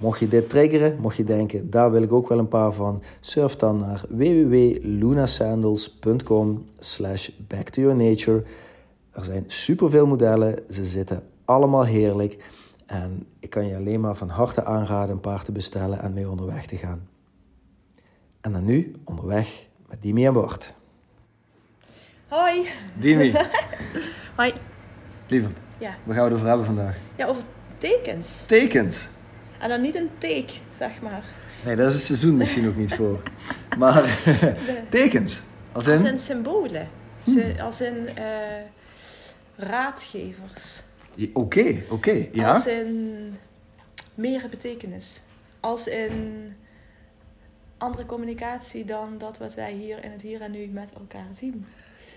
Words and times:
mocht 0.00 0.18
je 0.18 0.28
dit 0.28 0.48
triggeren, 0.50 0.98
mocht 1.00 1.16
je 1.16 1.24
denken, 1.24 1.70
daar 1.70 1.90
wil 1.90 2.02
ik 2.02 2.12
ook 2.12 2.28
wel 2.28 2.38
een 2.38 2.48
paar 2.48 2.72
van, 2.72 3.02
surf 3.20 3.56
dan 3.56 3.78
naar 3.78 4.02
www.lunasandals.com 4.08 6.64
slash 6.78 7.28
back 7.48 7.68
to 7.68 7.80
your 7.82 7.96
nature. 7.96 8.42
Er 9.10 9.24
zijn 9.24 9.44
superveel 9.46 10.06
modellen, 10.06 10.58
ze 10.70 10.84
zitten 10.84 11.22
allemaal 11.44 11.84
heerlijk 11.84 12.44
en 12.86 13.26
ik 13.38 13.50
kan 13.50 13.66
je 13.66 13.76
alleen 13.76 14.00
maar 14.00 14.16
van 14.16 14.28
harte 14.28 14.64
aanraden 14.64 15.14
een 15.14 15.20
paar 15.20 15.44
te 15.44 15.52
bestellen 15.52 16.00
en 16.00 16.12
mee 16.12 16.28
onderweg 16.30 16.66
te 16.66 16.76
gaan. 16.76 17.08
En 18.40 18.52
dan 18.52 18.64
nu 18.64 18.92
onderweg 19.04 19.66
met 19.88 20.02
Dimi 20.02 20.26
en 20.26 20.32
Bart. 20.32 20.72
Hoi. 22.28 22.66
Dimi, 22.94 23.32
Hoi. 24.36 24.52
lieverd, 25.28 25.58
Ja. 25.78 25.94
waar 26.04 26.14
gaan 26.14 26.24
we 26.24 26.30
het 26.30 26.34
over 26.34 26.46
hebben 26.48 26.66
vandaag? 26.66 26.96
Ja, 27.16 27.26
over 27.26 27.42
tekens. 27.78 28.44
Tekens. 28.46 29.08
En 29.60 29.68
dan 29.68 29.80
niet 29.80 29.94
een 29.94 30.10
take, 30.18 30.52
zeg 30.70 31.00
maar. 31.02 31.24
Nee, 31.64 31.76
daar 31.76 31.86
is 31.86 31.94
het 31.94 32.02
seizoen 32.02 32.36
misschien 32.36 32.68
ook 32.68 32.76
niet 32.76 32.94
voor. 32.94 33.22
Maar 33.78 34.18
tekens. 34.88 35.42
Als 35.72 35.86
in? 35.86 35.92
Als 35.92 36.02
in 36.02 36.18
symbolen. 36.18 36.88
Ze- 37.26 37.54
Als 37.62 37.80
in 37.80 38.08
eh, 38.14 38.24
raadgevers. 39.56 40.82
Oké, 41.32 41.82
oké, 41.88 42.26
ja. 42.32 42.52
Als 42.52 42.66
in 42.66 43.16
meer 44.14 44.42
betekenis. 44.50 45.20
Als 45.60 45.86
in 45.86 46.44
andere 47.78 48.06
communicatie 48.06 48.84
dan 48.84 49.14
dat 49.18 49.38
wat 49.38 49.54
wij 49.54 49.72
hier 49.72 50.04
in 50.04 50.10
het 50.10 50.22
hier 50.22 50.40
en 50.40 50.50
nu 50.50 50.66
met 50.66 50.90
elkaar 50.98 51.26
zien. 51.34 51.66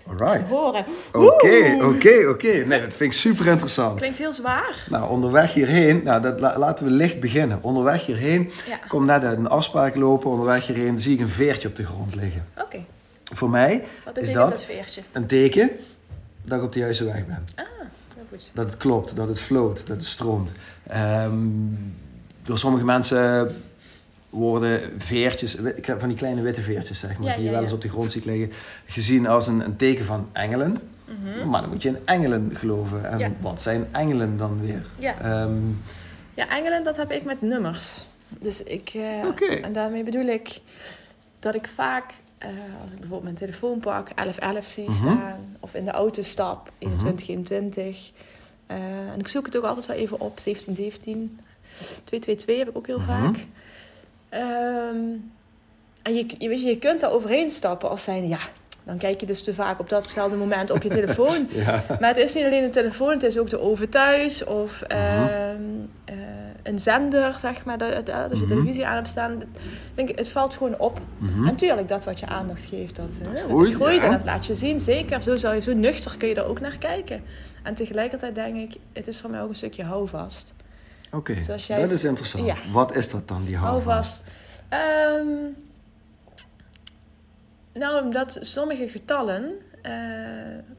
Alright. 0.08 0.48
Horen. 0.48 0.84
Oké, 1.12 1.76
oké, 1.82 2.26
oké. 2.28 2.48
Nee, 2.66 2.80
dat 2.80 2.94
vind 2.94 3.00
ik 3.00 3.12
super 3.12 3.46
interessant. 3.46 3.96
Klinkt 3.98 4.18
heel 4.18 4.32
zwaar. 4.32 4.84
Nou, 4.90 5.10
onderweg 5.10 5.52
hierheen, 5.54 6.00
nou, 6.04 6.22
dat, 6.22 6.40
la- 6.40 6.58
laten 6.58 6.84
we 6.84 6.90
licht 6.90 7.20
beginnen. 7.20 7.58
Onderweg 7.62 8.06
hierheen, 8.06 8.50
Ja. 8.68 8.74
ik 8.74 8.88
kom 8.88 9.04
net 9.04 9.24
uit 9.24 9.38
een 9.38 9.48
afspraak 9.48 9.96
lopen. 9.96 10.30
Onderweg 10.30 10.66
hierheen 10.66 10.98
zie 10.98 11.14
ik 11.14 11.20
een 11.20 11.28
veertje 11.28 11.68
op 11.68 11.76
de 11.76 11.84
grond 11.84 12.14
liggen. 12.14 12.44
Oké, 12.60 12.84
Voor 13.32 13.50
mij 13.50 13.84
wat 14.04 14.16
is 14.18 14.32
dat 14.32 14.50
dat 14.50 14.62
veertje? 14.62 15.02
een 15.12 15.26
teken 15.26 15.70
dat 16.44 16.58
ik 16.58 16.64
op 16.64 16.72
de 16.72 16.78
juiste 16.78 17.04
weg 17.04 17.26
ben. 17.26 17.46
Ah, 17.54 17.64
heel 18.14 18.24
goed. 18.30 18.50
Dat 18.54 18.66
het 18.66 18.76
klopt, 18.76 19.16
dat 19.16 19.28
het 19.28 19.40
floot, 19.40 19.76
dat 19.86 19.96
het 19.96 20.04
stroomt. 20.06 20.52
Ehm, 20.86 21.36
door 22.42 22.58
sommige 22.58 22.84
mensen 22.84 23.54
worden 24.34 24.80
veertjes, 24.98 25.56
van 25.98 26.08
die 26.08 26.16
kleine 26.16 26.42
witte 26.42 26.60
veertjes 26.60 26.98
zeg 26.98 27.18
maar, 27.18 27.28
Ja, 27.28 27.34
die 27.36 27.44
je 27.44 27.50
wel 27.50 27.62
eens 27.62 27.72
op 27.72 27.80
de 27.82 27.88
grond 27.88 28.12
ziet 28.12 28.24
liggen, 28.24 28.52
gezien 28.86 29.26
als 29.26 29.46
een, 29.46 29.60
een 29.60 29.76
teken 29.76 30.04
van 30.04 30.28
engelen. 30.32 30.78
Mhm. 31.04 31.48
Maar 31.48 31.60
dan 31.60 31.70
moet 31.70 31.82
je 31.82 31.88
in 31.88 31.98
engelen 32.04 32.50
geloven. 32.56 33.10
En 33.10 33.36
wat 33.40 33.62
zijn 33.62 33.86
engelen 33.92 34.36
dan 34.36 34.60
weer? 34.60 34.82
Ja. 34.98 35.18
Ehm, 35.20 35.56
Ja, 36.34 36.48
engelen, 36.48 36.84
dat 36.84 36.96
heb 36.96 37.10
ik 37.10 37.24
met 37.24 37.42
nummers. 37.42 38.06
Dus 38.28 38.62
ik, 38.62 38.90
eh, 38.94 39.64
en 39.64 39.72
daarmee 39.72 40.04
bedoel 40.04 40.26
ik 40.26 40.60
dat 41.38 41.54
ik 41.54 41.66
vaak, 41.74 42.14
eh, 42.38 42.48
als 42.82 42.90
ik 42.92 42.98
bijvoorbeeld 42.98 43.22
mijn 43.22 43.34
telefoon 43.34 43.78
pak, 43.80 44.08
1111 44.14 44.66
zie 44.66 44.88
Mhm. 44.88 44.96
staan, 44.98 45.56
of 45.60 45.74
in 45.74 45.84
de 45.84 45.90
auto 45.90 46.22
stap, 46.22 46.70
2121. 46.78 48.10
Eh, 48.66 48.76
en 49.12 49.18
ik 49.18 49.28
zoek 49.28 49.46
het 49.46 49.56
ook 49.56 49.64
altijd 49.64 49.86
wel 49.86 49.96
even 49.96 50.20
op, 50.20 50.40
1717. 50.40 51.38
222 52.04 52.58
heb 52.58 52.68
ik 52.68 52.76
ook 52.76 52.86
heel 52.86 52.98
Mhm. 52.98 53.06
vaak. 53.06 53.44
Ehm, 54.34 54.96
en 56.02 56.14
je, 56.14 56.26
je, 56.38 56.48
weet 56.48 56.62
je, 56.62 56.68
je 56.68 56.78
kunt 56.78 57.00
daar 57.00 57.10
overheen 57.12 57.50
stappen 57.50 57.88
als 57.90 58.04
zijn, 58.04 58.28
ja, 58.28 58.38
dan 58.84 58.98
kijk 58.98 59.20
je 59.20 59.26
dus 59.26 59.42
te 59.42 59.54
vaak 59.54 59.80
op 59.80 59.88
datzelfde 59.88 60.36
moment 60.36 60.70
op 60.70 60.82
je 60.82 60.88
telefoon. 61.00 61.48
ja. 61.50 61.84
Maar 62.00 62.08
het 62.08 62.16
is 62.16 62.34
niet 62.34 62.44
alleen 62.44 62.62
de 62.62 62.70
telefoon, 62.70 63.10
het 63.10 63.22
is 63.22 63.38
ook 63.38 63.50
de 63.50 63.60
oven 63.60 63.88
thuis 63.88 64.44
of 64.44 64.82
ehm, 64.82 65.60
eh, 66.04 66.14
een 66.62 66.78
zender, 66.78 67.36
zeg 67.40 67.64
maar, 67.64 67.78
dat, 67.78 68.06
dat, 68.06 68.14
als 68.30 68.32
je 68.32 68.36
Mhm. 68.38 68.48
televisie 68.48 68.86
aan 68.86 68.94
hebt 68.94 69.08
staan. 69.08 69.32
Ik 69.40 69.46
Denk, 69.94 70.18
het 70.18 70.28
valt 70.28 70.54
gewoon 70.54 70.78
op. 70.78 70.98
Mhm. 71.18 71.32
En 71.36 71.42
natuurlijk, 71.42 71.88
dat 71.88 72.04
wat 72.04 72.20
je 72.20 72.26
aandacht 72.26 72.64
geeft, 72.64 72.96
dat, 72.96 73.18
dat 73.22 73.40
groeit, 73.40 73.74
groeit 73.74 74.00
ja. 74.00 74.04
en 74.06 74.10
dat 74.12 74.24
laat 74.24 74.46
je 74.46 74.54
zien. 74.54 74.80
Zeker, 74.80 75.22
zo, 75.22 75.36
zou 75.36 75.54
je, 75.54 75.60
zo 75.62 75.74
nuchter 75.74 76.16
kun 76.16 76.28
je 76.28 76.34
er 76.34 76.44
ook 76.46 76.60
naar 76.60 76.78
kijken. 76.78 77.22
En 77.62 77.74
tegelijkertijd 77.74 78.34
denk 78.34 78.56
ik, 78.56 78.76
het 78.92 79.06
is 79.06 79.20
voor 79.20 79.30
mij 79.30 79.42
ook 79.42 79.48
een 79.48 79.54
stukje 79.54 79.84
houvast. 79.84 80.53
Oké, 81.14 81.34
dat 81.68 81.90
is 81.90 82.04
interessant. 82.04 82.46
Ja. 82.46 82.56
Wat 82.72 82.96
is 82.96 83.10
dat 83.10 83.28
dan, 83.28 83.44
die 83.44 83.56
houvast? 83.56 84.24
Houvast. 84.24 84.30
Ehm, 84.68 85.50
nou, 87.72 88.04
omdat 88.04 88.36
sommige 88.40 88.88
getallen 88.88 89.52
eh, 89.82 89.92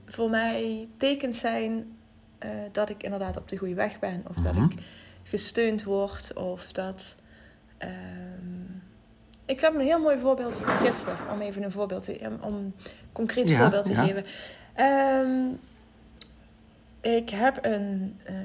voor 0.07 0.29
mij 0.29 0.87
tekens 0.97 1.39
zijn 1.39 1.97
eh, 2.37 2.49
dat 2.71 2.89
ik 2.89 3.03
inderdaad 3.03 3.37
op 3.37 3.49
de 3.49 3.57
goede 3.57 3.73
weg 3.73 3.99
ben. 3.99 4.23
Of 4.29 4.35
dat 4.35 4.53
Mhm. 4.53 4.63
ik 4.63 4.77
gesteund 5.23 5.83
word. 5.83 6.33
Of 6.33 6.71
dat... 6.71 7.15
ehm, 7.77 7.91
ik 9.45 9.59
heb 9.61 9.73
een 9.75 9.81
heel 9.81 9.99
mooi 9.99 10.19
voorbeeld 10.19 10.65
gisteren. 10.79 11.17
Om 11.31 11.41
even 11.41 11.63
een 11.63 11.71
voorbeeld 11.71 12.03
te, 12.03 12.29
om, 12.41 12.73
concreet 13.11 13.49
Ja, 13.49 13.57
voorbeeld 13.59 13.85
te 13.85 13.91
ja. 13.91 14.03
geven. 14.05 14.25
Ehm, 14.73 15.47
ik 17.15 17.29
heb 17.29 17.57
een 17.65 18.19
eh, 18.23 18.35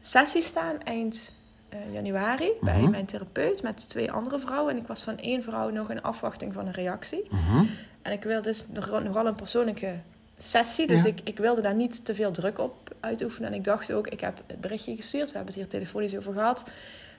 sessie 0.00 0.42
staan 0.42 0.82
eind 0.82 1.32
eh, 1.68 1.78
januari 1.92 2.50
bij 2.60 2.80
Mhm. 2.80 2.90
mijn 2.90 3.04
therapeut 3.06 3.62
met 3.62 3.88
twee 3.88 4.12
andere 4.12 4.38
vrouwen. 4.38 4.72
En 4.72 4.80
ik 4.80 4.86
was 4.86 5.02
van 5.02 5.18
één 5.18 5.42
vrouw 5.42 5.70
nog 5.70 5.90
in 5.90 6.02
afwachting 6.02 6.52
van 6.54 6.66
een 6.66 6.72
reactie. 6.72 7.26
Mhm. 7.30 7.64
En 8.02 8.12
ik 8.12 8.22
wilde 8.22 8.42
dus 8.48 8.64
nog- 8.72 9.02
nogal 9.02 9.26
een 9.26 9.34
persoonlijke 9.34 9.94
sessie. 10.38 10.86
Dus 10.86 11.02
Ja. 11.02 11.08
ik, 11.08 11.20
ik 11.24 11.38
wilde 11.38 11.60
daar 11.60 11.74
niet 11.74 12.04
te 12.04 12.14
veel 12.14 12.30
druk 12.30 12.58
op 12.58 12.94
uitoefenen. 13.00 13.48
En 13.50 13.54
ik 13.54 13.64
dacht 13.64 13.92
ook, 13.92 14.06
ik 14.06 14.20
heb 14.20 14.40
het 14.46 14.60
berichtje 14.60 14.96
gestuurd. 14.96 15.26
We 15.30 15.36
hebben 15.36 15.54
het 15.54 15.62
hier 15.62 15.70
telefonisch 15.70 16.16
over 16.16 16.32
gehad. 16.32 16.62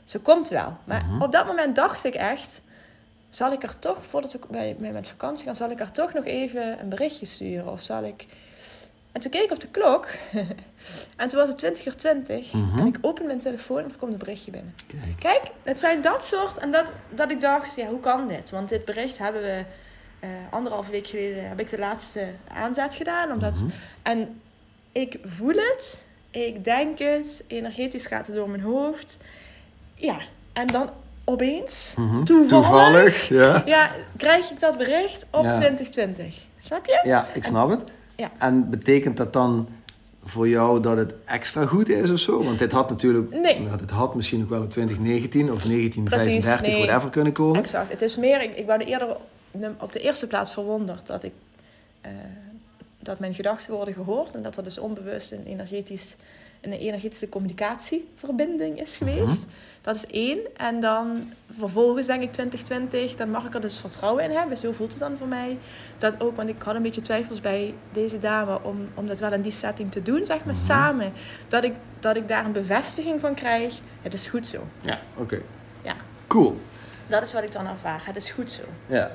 Ze 0.06 0.20
komt 0.20 0.50
wel. 0.50 0.78
Maar 0.84 1.06
Mhm. 1.06 1.22
op 1.22 1.32
dat 1.32 1.46
moment 1.46 1.76
dacht 1.76 2.04
ik 2.04 2.14
echt... 2.16 2.62
Zal 3.30 3.52
ik 3.52 3.64
er 3.64 3.80
toch, 3.80 4.06
voordat 4.06 4.34
ik 4.34 4.46
bij, 4.48 4.76
bij 4.80 4.92
met 4.92 5.08
vakantie 5.08 5.46
ga... 5.48 5.54
zal 5.54 5.70
ik 5.70 5.80
er 5.80 5.92
toch 5.92 6.14
nog 6.14 6.26
even 6.26 6.80
een 6.80 6.90
berichtje 6.90 7.26
sturen? 7.26 7.72
Of 7.72 7.82
zal 7.82 8.04
ik... 8.04 8.26
En 9.12 9.22
toen 9.22 9.32
keek 9.32 9.44
ik 9.44 9.52
op 9.52 9.60
de 9.60 9.68
klok. 9.68 10.08
en 11.18 11.28
toen 11.28 11.40
was 11.40 11.48
het 11.50 11.58
20 11.58 11.86
uur 11.86 11.96
20. 11.96 12.54
Mhm. 12.54 12.80
En 12.80 12.86
ik 12.88 12.98
open 13.02 13.26
mijn 13.26 13.40
telefoon 13.42 13.78
en 13.84 13.90
er 13.90 13.98
komt 13.98 14.12
een 14.12 14.18
berichtje 14.18 14.52
binnen. 14.52 14.76
Kijk. 14.88 15.20
Kijk, 15.20 15.42
het 15.64 15.80
zijn 15.80 16.02
dat 16.02 16.24
soort. 16.26 16.58
En 16.58 16.72
dat, 16.72 16.86
dat 17.10 17.32
ik 17.32 17.42
dacht, 17.42 17.76
ja, 17.76 17.88
hoe 17.88 18.00
kan 18.00 18.28
dit? 18.28 18.50
Want 18.50 18.70
dit 18.70 18.86
bericht 18.86 19.18
hebben 19.18 19.42
we 19.42 19.64
eh 20.20 20.30
anderhalf 20.50 20.88
week 20.90 21.08
geleden, 21.08 21.48
heb 21.48 21.60
ik 21.60 21.70
de 21.70 21.78
laatste 21.80 22.28
aanzet 22.54 22.96
gedaan. 22.96 23.32
Omdat, 23.32 23.56
Mhm. 23.56 23.70
En 24.02 24.42
ik 24.92 25.18
voel 25.24 25.54
het, 25.56 26.06
ik 26.32 26.64
denk 26.64 27.00
het, 27.00 27.44
energetisch 27.48 28.06
gaat 28.06 28.28
het 28.28 28.36
door 28.36 28.50
mijn 28.50 28.62
hoofd. 28.62 29.18
Ja, 29.96 30.18
en 30.54 30.68
dan 30.68 30.90
opeens, 31.24 31.94
Mhm. 31.96 32.24
toevallig, 32.24 32.50
Toevallig, 32.50 33.28
ja. 33.30 33.62
ja, 33.66 33.92
krijg 34.18 34.50
ik 34.52 34.60
dat 34.60 34.78
bericht 34.78 35.26
op 35.32 35.44
Ja. 35.44 35.56
2020. 35.56 36.36
Snap 36.60 36.86
je? 36.86 37.00
Ja, 37.04 37.26
ik 37.34 37.44
snap 37.44 37.70
het. 37.70 37.82
Ja. 38.22 38.32
En 38.38 38.70
betekent 38.70 39.18
dat 39.18 39.34
dan 39.34 39.68
voor 40.24 40.48
jou 40.48 40.82
dat 40.82 40.98
het 40.98 41.14
extra 41.26 41.66
goed 41.66 41.90
is 41.90 42.10
of 42.10 42.20
zo? 42.20 42.44
Want 42.44 42.60
dit 42.60 42.72
had 42.72 42.90
natuurlijk, 42.90 43.32
Nee. 43.32 43.60
nou, 43.60 43.78
dit 43.78 43.90
had 43.90 44.16
misschien 44.16 44.42
ook 44.44 44.50
wel 44.50 44.62
in 44.62 44.68
2019 44.70 45.52
of 45.52 45.64
1935, 45.64 46.60
Precies, 46.60 46.74
nee. 46.76 46.86
whatever 46.86 47.10
kunnen 47.10 47.34
komen. 47.34 47.60
Exact. 47.62 47.92
Het 47.92 48.02
is 48.02 48.18
meer, 48.18 48.42
ik, 48.42 48.56
ik 48.56 48.66
ben 48.66 48.80
eerder 48.80 49.16
op 49.80 49.92
de 49.92 50.00
eerste 50.00 50.28
plaats 50.28 50.54
verwonderd 50.54 51.08
dat 51.08 51.24
ik 51.24 51.32
eh, 52.02 52.12
dat 53.00 53.20
mijn 53.20 53.34
gedachten 53.34 53.74
worden 53.74 53.94
gehoord 53.94 54.36
en 54.36 54.42
dat 54.42 54.58
er 54.58 54.64
dus 54.64 54.78
onbewust 54.78 55.32
een 55.32 55.46
energetisch 55.46 56.16
een 56.62 56.72
energetische 56.74 57.30
communicatieverbinding 57.30 58.82
is 58.82 58.96
geweest. 58.98 59.46
Dat 59.82 59.96
is 59.96 60.06
één. 60.08 60.40
En 60.58 60.80
dan 60.80 61.34
vervolgens 61.58 62.08
denk 62.08 62.22
ik 62.22 62.32
2020, 62.34 63.16
dan 63.16 63.30
mag 63.30 63.46
ik 63.46 63.54
er 63.54 63.62
dus 63.62 63.78
vertrouwen 63.78 64.24
in 64.24 64.32
hebben. 64.32 64.58
Zo 64.58 64.72
voelt 64.72 64.90
het 64.92 65.00
dan 65.00 65.18
voor 65.18 65.28
mij. 65.28 65.58
Dat 65.98 66.14
ook, 66.22 66.36
want 66.36 66.50
ik 66.50 66.62
had 66.62 66.76
een 66.76 66.82
beetje 66.82 67.02
twijfels 67.02 67.42
bij 67.42 67.74
deze 67.92 68.20
dame 68.20 68.60
om, 68.64 68.88
om 68.94 69.08
dat 69.08 69.20
wel 69.20 69.34
in 69.34 69.42
die 69.42 69.52
setting 69.52 69.92
te 69.92 70.02
doen, 70.02 70.26
zeg 70.26 70.38
maar, 70.46 70.54
Mhm. 70.56 70.64
samen. 70.64 71.14
Dat 71.48 71.64
ik, 71.64 71.74
dat 72.00 72.16
ik 72.16 72.28
daar 72.28 72.46
een 72.46 72.52
bevestiging 72.52 73.20
van 73.20 73.34
krijg. 73.36 73.80
Het 74.02 74.14
is 74.14 74.28
goed 74.28 74.46
zo. 74.46 74.64
Ja, 74.82 75.00
oké. 75.16 75.42
Ja. 75.82 75.96
Cool. 76.28 76.60
Dat 77.08 77.22
is 77.24 77.34
wat 77.34 77.44
ik 77.44 77.52
dan 77.52 77.68
ervaar. 77.68 78.02
Het 78.06 78.16
is 78.16 78.30
goed 78.32 78.52
zo. 78.52 78.64
Ja. 78.86 79.12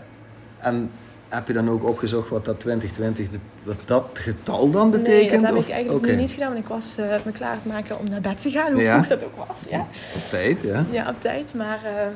En 0.59 0.91
heb 1.29 1.47
je 1.47 1.53
dan 1.53 1.71
ook 1.71 1.85
opgezocht 1.85 2.29
wat 2.29 2.45
dat 2.45 2.61
2020, 2.61 3.31
bet- 3.31 3.41
wat 3.63 3.77
dat 3.85 4.09
getal 4.13 4.71
dan 4.71 4.91
betekent? 4.91 5.31
Nee, 5.31 5.41
dat 5.41 5.49
heb 5.49 5.57
of- 5.57 5.67
ik 5.67 5.73
eigenlijk 5.73 6.07
nu 6.07 6.17
niet 6.17 6.31
gedaan, 6.31 6.49
want 6.53 6.61
ik 6.61 6.69
was 6.69 6.97
eh, 6.99 7.05
me 7.25 7.33
klaar 7.33 7.53
het 7.53 7.65
maken 7.73 7.99
om 7.99 8.09
naar 8.09 8.21
bed 8.21 8.43
te 8.43 8.51
gaan, 8.51 8.73
hoe 8.73 8.83
Ja. 8.83 8.95
vroeg 8.95 9.07
dat 9.19 9.25
ook 9.25 9.47
was. 9.49 9.59
Ja, 9.71 9.81
Op 10.15 10.21
tijd, 10.31 10.61
ja. 10.61 10.85
ja 10.91 11.09
op 11.09 11.21
tijd. 11.21 11.55
Maar 11.55 11.79
eh, 11.85 12.07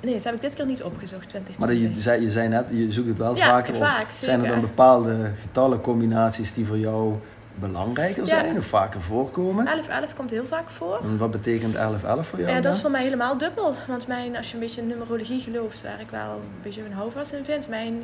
nee, 0.00 0.14
dat 0.14 0.24
heb 0.24 0.34
ik 0.34 0.40
dit 0.40 0.54
keer 0.54 0.66
niet 0.66 0.82
opgezocht, 0.82 1.28
2020. 1.28 1.58
Maar 1.58 1.74
je, 1.96 2.00
zei, 2.00 2.22
je 2.22 2.30
zei 2.30 2.48
net, 2.48 2.64
je 2.70 2.92
zoekt 2.92 3.08
het 3.08 3.18
wel 3.18 3.36
Ja, 3.36 3.48
vaker 3.48 3.74
op. 3.74 3.80
vaak, 3.80 4.06
Zijn 4.14 4.42
er 4.44 4.48
dan 4.48 4.60
bepaalde 4.60 5.16
getallencombinaties 5.40 6.52
die 6.52 6.66
voor 6.66 6.78
jou 6.78 7.14
belangrijker 7.58 8.22
Ja. 8.22 8.28
zijn 8.28 8.56
of 8.56 8.64
vaker 8.64 9.00
voorkomen? 9.00 9.66
11-11 9.66 10.14
komt 10.16 10.30
heel 10.30 10.46
vaak 10.46 10.70
voor. 10.70 10.98
En 11.02 11.18
wat 11.18 11.30
betekent 11.30 11.74
11-11 11.74 11.78
voor 12.28 12.38
jou? 12.40 12.50
Ja, 12.52 12.60
dat 12.60 12.74
is 12.74 12.80
voor 12.80 12.90
mij 12.90 13.02
helemaal 13.02 13.38
dubbel. 13.38 13.74
Want 13.88 14.06
mijn, 14.06 14.36
als 14.36 14.48
je 14.48 14.54
een 14.54 14.60
beetje 14.60 14.80
in 14.80 14.86
numerologie 14.86 15.40
gelooft, 15.40 15.82
waar 15.82 16.00
ik 16.00 16.10
wel 16.10 16.30
een 16.30 16.62
beetje 16.62 16.84
een 16.84 16.92
houvast 16.92 17.32
in 17.32 17.44
vind, 17.44 17.68
mijn 17.68 18.00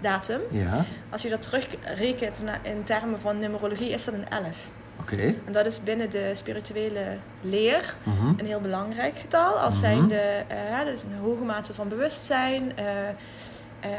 geboortedatum, 0.00 0.40
Ja, 0.50 0.84
als 1.10 1.22
je 1.22 1.28
dat 1.28 1.42
terugrekent 1.42 2.38
in 2.62 2.84
termen 2.84 3.20
van 3.20 3.38
numerologie, 3.38 3.90
is 3.90 4.04
dat 4.04 4.14
een 4.14 4.28
11. 4.28 4.56
oké. 5.00 5.34
En 5.46 5.52
dat 5.52 5.66
is 5.66 5.82
binnen 5.82 6.10
de 6.10 6.30
spirituele 6.34 7.04
leer 7.40 7.94
Mhm. 8.02 8.26
een 8.36 8.46
heel 8.46 8.60
belangrijk 8.60 9.18
getal. 9.18 9.52
Als 9.58 9.74
Mhm. 9.80 9.84
zijnde, 9.84 10.14
eh, 10.48 10.68
ja, 10.70 10.84
dat 10.84 10.94
is 10.94 11.02
een 11.02 11.18
hoge 11.22 11.42
mate 11.44 11.74
van 11.74 11.88
bewustzijn. 11.88 12.72
Eh, 12.76 12.84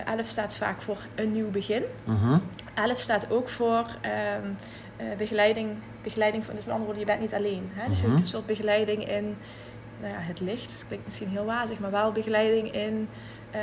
11 0.06 0.26
staat 0.28 0.56
vaak 0.56 0.82
voor 0.82 0.98
een 1.16 1.32
nieuw 1.32 1.50
begin. 1.50 1.84
Mhm. 2.04 2.38
11 2.74 2.98
staat 3.00 3.32
ook 3.32 3.50
voor 3.50 3.88
ehm, 4.02 4.48
eh, 4.98 5.06
begeleiding, 5.18 5.70
begeleiding 6.04 6.46
van, 6.46 6.56
dus 6.56 6.66
met 6.66 6.74
andere 6.74 6.94
woorden, 6.94 7.00
je 7.14 7.20
bent 7.20 7.32
niet 7.32 7.40
alleen. 7.40 7.70
Hè? 7.74 7.90
Dus 7.90 7.98
je 7.98 8.04
Mhm. 8.04 8.12
hebt 8.14 8.26
een 8.26 8.32
soort 8.32 8.46
begeleiding 8.46 9.10
in 9.10 9.36
nou 10.02 10.14
ja, 10.14 10.20
het 10.20 10.40
licht. 10.40 10.72
Dat 10.72 10.86
klinkt 10.88 11.06
misschien 11.06 11.30
heel 11.30 11.46
wazig, 11.46 11.80
maar 11.80 11.92
wel 11.92 12.12
begeleiding 12.12 12.72
in 12.74 13.10
eh, 13.52 13.60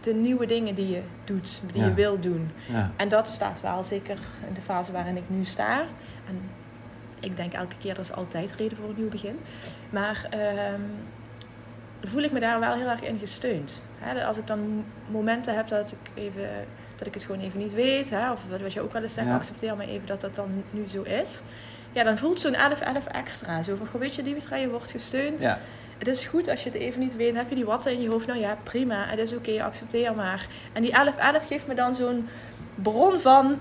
de 0.00 0.14
nieuwe 0.14 0.46
dingen 0.46 0.74
die 0.74 0.88
je 0.90 1.02
doet, 1.24 1.60
die 1.72 1.80
Ja. 1.82 1.86
je 1.88 1.94
wil 1.94 2.20
doen. 2.20 2.50
Ja. 2.72 2.90
En 2.96 3.08
dat 3.08 3.28
staat 3.28 3.60
wel 3.60 3.84
zeker 3.84 4.18
in 4.48 4.54
de 4.54 4.62
fase 4.62 4.92
waarin 4.92 5.16
ik 5.16 5.22
nu 5.26 5.44
sta. 5.44 5.80
En 6.28 6.40
ik 7.20 7.36
denk 7.36 7.52
elke 7.52 7.76
keer, 7.78 7.92
er 7.92 7.98
is 8.00 8.12
altijd 8.12 8.52
reden 8.56 8.76
voor 8.76 8.88
een 8.88 8.94
nieuw 8.96 9.08
begin. 9.08 9.38
Maar 9.90 10.26
ehm, 10.30 10.80
voel 12.10 12.22
ik 12.22 12.32
me 12.32 12.40
daar 12.40 12.60
wel 12.60 12.74
heel 12.74 12.88
erg 12.88 13.02
in 13.02 13.18
gesteund. 13.18 13.82
Hè, 13.98 14.24
als 14.24 14.38
ik 14.38 14.46
dan 14.46 14.84
momenten 15.10 15.54
heb 15.56 15.68
dat 15.68 15.92
ik, 15.92 16.10
even, 16.22 16.48
dat 16.96 17.06
ik 17.06 17.14
het 17.14 17.24
gewoon 17.24 17.40
even 17.40 17.58
niet 17.58 17.74
weet, 17.74 18.10
hè, 18.10 18.30
of 18.32 18.40
wat 18.62 18.72
je 18.72 18.80
ook 18.80 18.92
wel 18.92 19.02
eens 19.02 19.14
zegt, 19.14 19.26
Ja. 19.26 19.34
accepteer 19.34 19.76
maar 19.76 19.86
even 19.88 20.06
dat 20.06 20.20
dat 20.20 20.34
dan 20.34 20.62
nu 20.70 20.84
zo 20.88 21.02
is. 21.02 21.42
Ja, 21.92 22.02
dan 22.04 22.18
voelt 22.18 22.40
zo'n 22.40 22.54
11-11 22.54 23.06
extra. 23.12 23.62
Zo 23.62 23.76
van, 23.76 23.86
goh, 23.86 24.00
weet 24.00 24.14
je, 24.14 24.22
Dimitra, 24.22 24.56
je 24.56 24.68
wordt 24.70 24.90
gesteund. 24.90 25.42
ja. 25.42 25.58
Het 25.98 26.10
is 26.10 26.26
goed 26.26 26.48
als 26.48 26.62
je 26.62 26.70
het 26.70 26.78
even 26.78 27.00
niet 27.00 27.16
weet. 27.16 27.34
Heb 27.34 27.48
je 27.48 27.54
die 27.54 27.64
watten 27.64 27.92
in 27.92 28.00
je 28.02 28.08
hoofd? 28.08 28.26
Nou 28.26 28.38
ja, 28.38 28.56
prima. 28.62 29.04
Het 29.08 29.18
is 29.18 29.34
oké, 29.34 29.62
accepteer 29.62 30.14
maar. 30.14 30.46
En 30.72 30.82
die 30.82 30.92
11-11 30.92 31.46
geeft 31.46 31.66
me 31.66 31.74
dan 31.74 31.96
zo'n 31.96 32.28
bron 32.74 33.20
van... 33.20 33.58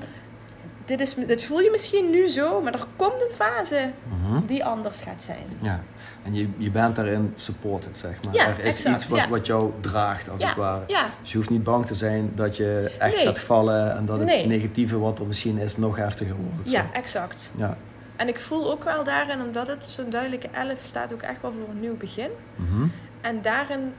Dit, 0.85 1.01
is, 1.01 1.13
dit 1.13 1.43
voel 1.43 1.59
je 1.59 1.69
misschien 1.71 2.09
nu 2.09 2.27
zo, 2.27 2.61
maar 2.61 2.73
er 2.73 2.85
komt 2.95 3.21
een 3.21 3.35
fase 3.35 3.91
Mhm. 4.23 4.45
die 4.45 4.65
anders 4.65 5.01
gaat 5.01 5.23
zijn. 5.23 5.45
ja. 5.61 5.79
En 6.23 6.33
je, 6.33 6.47
je 6.57 6.69
bent 6.71 6.95
daarin 6.95 7.31
supported, 7.35 7.97
zeg 7.97 8.23
maar. 8.25 8.33
Ja, 8.33 8.47
er 8.47 8.59
is 8.59 8.75
exact, 8.77 8.95
iets 8.95 9.07
wat, 9.07 9.19
ja. 9.19 9.29
wat 9.29 9.45
jou 9.45 9.71
draagt, 9.79 10.29
als 10.29 10.41
Ja, 10.41 10.47
het 10.47 10.57
ware. 10.57 10.83
Ja, 10.87 11.05
Dus 11.21 11.31
je 11.31 11.37
hoeft 11.37 11.49
niet 11.49 11.63
bang 11.63 11.85
te 11.85 11.95
zijn 11.95 12.31
dat 12.35 12.57
je 12.57 12.95
echt 12.99 13.15
Nee. 13.15 13.25
gaat 13.25 13.39
vallen 13.39 13.97
en 13.97 14.05
dat 14.05 14.17
het 14.17 14.27
Nee. 14.27 14.45
negatieve 14.47 14.99
wat 14.99 15.19
er 15.19 15.25
misschien 15.25 15.57
is 15.57 15.77
nog 15.77 15.95
heftiger 15.95 16.35
wordt. 16.35 16.69
zo. 16.69 16.71
ja, 16.71 16.85
exact. 16.93 17.51
Ja. 17.57 17.77
En 18.15 18.27
ik 18.27 18.39
voel 18.39 18.71
ook 18.71 18.83
wel 18.83 19.03
daarin, 19.03 19.41
omdat 19.41 19.67
het 19.67 19.85
zo'n 19.87 20.09
duidelijke 20.09 20.47
11 20.51 20.79
staat, 20.83 21.13
ook 21.13 21.21
echt 21.21 21.41
wel 21.41 21.51
voor 21.51 21.69
een 21.73 21.79
nieuw 21.79 21.97
begin. 21.97 22.29
Mhm. 22.55 22.85
En 23.21 23.41
daarin, 23.41 23.93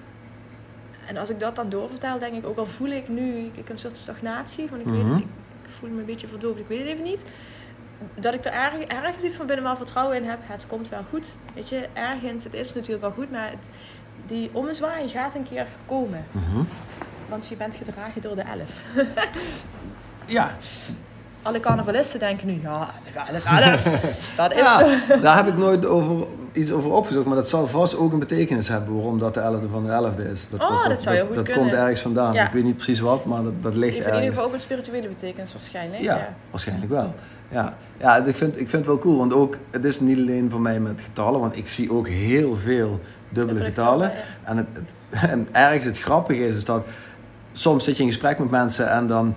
en 1.06 1.16
als 1.16 1.30
ik 1.30 1.40
dat 1.40 1.56
dan 1.56 1.68
doorvertel, 1.68 2.18
denk 2.18 2.34
ik 2.34 2.46
ook 2.46 2.56
al 2.58 2.66
voel 2.66 2.90
ik 2.90 3.08
nu, 3.08 3.36
ik, 3.36 3.46
ik 3.46 3.56
heb 3.56 3.68
een 3.70 3.78
soort 3.78 3.96
stagnatie, 3.98 4.68
van 4.68 4.80
ik, 4.80 4.86
weet, 4.86 5.02
Mhm. 5.02 5.16
ik, 5.16 5.24
ik 5.64 5.70
voel 5.78 5.88
me 5.90 5.98
een 6.00 6.04
beetje 6.06 6.28
verdoofd, 6.28 6.58
ik 6.58 6.66
weet 6.68 6.78
het 6.78 6.88
even 6.88 7.04
niet. 7.04 7.24
Dat 8.14 8.34
ik 8.34 8.44
er 8.44 8.52
erg, 8.52 8.74
ergens 8.74 9.22
diep 9.22 9.34
van 9.34 9.46
binnen 9.46 9.64
wel 9.64 9.76
vertrouwen 9.76 10.16
in 10.16 10.24
heb, 10.24 10.38
het 10.42 10.66
komt 10.66 10.88
wel 10.88 11.04
goed. 11.10 11.36
Weet 11.54 11.68
je, 11.68 11.88
ergens, 11.92 12.44
het 12.44 12.54
is 12.54 12.74
natuurlijk 12.74 13.02
wel 13.02 13.12
goed, 13.12 13.30
maar 13.30 13.50
het, 13.50 13.66
die 14.26 14.50
ommezwaai 14.52 15.08
gaat 15.08 15.34
een 15.34 15.48
keer 15.48 15.66
komen. 15.86 16.24
Mhm. 16.30 16.62
Want 17.28 17.48
je 17.48 17.56
bent 17.56 17.76
gedragen 17.76 18.22
door 18.22 18.34
de 18.34 18.42
elf. 18.42 18.82
Ja, 20.26 20.56
Alle 21.42 21.60
carnavalisten 21.60 22.18
denken 22.20 22.46
nu, 22.46 22.58
ja, 22.62 22.88
11, 23.32 23.44
11, 23.44 23.84
11. 23.84 24.32
Dat 24.36 24.52
is 24.52 24.58
ja 24.58 24.88
zo. 25.08 25.20
daar 25.20 25.36
heb 25.36 25.46
ik 25.46 25.56
nooit 25.56 25.86
over, 25.86 26.26
iets 26.52 26.70
over 26.72 26.92
opgezocht, 26.92 27.26
maar 27.26 27.34
dat 27.36 27.48
zal 27.48 27.66
vast 27.66 27.96
ook 27.96 28.12
een 28.12 28.18
betekenis 28.18 28.68
hebben 28.68 28.94
waarom 28.94 29.18
dat 29.18 29.34
de 29.34 29.40
11e 29.40 29.70
van 29.70 29.84
de 29.86 30.10
11e 30.26 30.32
is. 30.32 30.48
Oh, 30.60 30.88
dat 30.88 31.02
zou 31.02 31.14
heel 31.14 31.26
goed 31.26 31.34
dat 31.34 31.44
kunnen. 31.44 31.62
komt 31.62 31.74
ergens 31.76 32.00
vandaan. 32.00 32.32
Ja. 32.32 32.46
Ik 32.46 32.52
weet 32.52 32.64
niet 32.64 32.76
precies 32.76 33.00
wat, 33.00 33.24
maar 33.24 33.42
dat, 33.42 33.52
dat 33.62 33.76
ligt 33.76 33.94
heeft 33.94 34.06
in 34.06 34.12
ieder 34.14 34.14
ergens. 34.14 34.28
geval 34.34 34.44
ook 34.46 34.52
een 34.54 34.60
spirituele 34.60 35.08
betekenis 35.08 35.52
waarschijnlijk. 35.52 36.02
Ja, 36.02 36.34
waarschijnlijk 36.50 36.90
wel. 36.90 37.14
Ja, 37.48 37.74
ja 38.00 38.16
ik, 38.16 38.34
vind, 38.36 38.52
ik 38.52 38.56
vind 38.68 38.72
het 38.72 38.86
wel 38.86 38.98
cool, 38.98 39.16
want 39.18 39.32
ook, 39.32 39.56
het 39.70 39.84
is 39.84 40.00
niet 40.00 40.18
alleen 40.18 40.50
voor 40.50 40.60
mij 40.60 40.80
met 40.80 41.00
getallen, 41.04 41.40
want 41.40 41.56
ik 41.56 41.68
zie 41.68 41.92
ook 41.92 42.08
heel 42.08 42.54
veel 42.54 43.00
dubbele 43.28 43.46
Dubbele 43.46 43.64
getallen. 43.64 44.10
getallen, 44.10 44.24
En, 44.44 44.56
het, 44.56 44.66
het- 44.72 45.30
en 45.30 45.48
ergens 45.52 45.84
het 45.84 45.98
grappige 45.98 46.46
is, 46.46 46.54
is 46.56 46.64
dat 46.64 46.84
soms 47.52 47.84
zit 47.84 47.96
je 47.96 48.02
in 48.02 48.08
gesprek 48.08 48.38
met 48.38 48.50
mensen 48.50 48.90
en 48.90 49.06
dan 49.06 49.34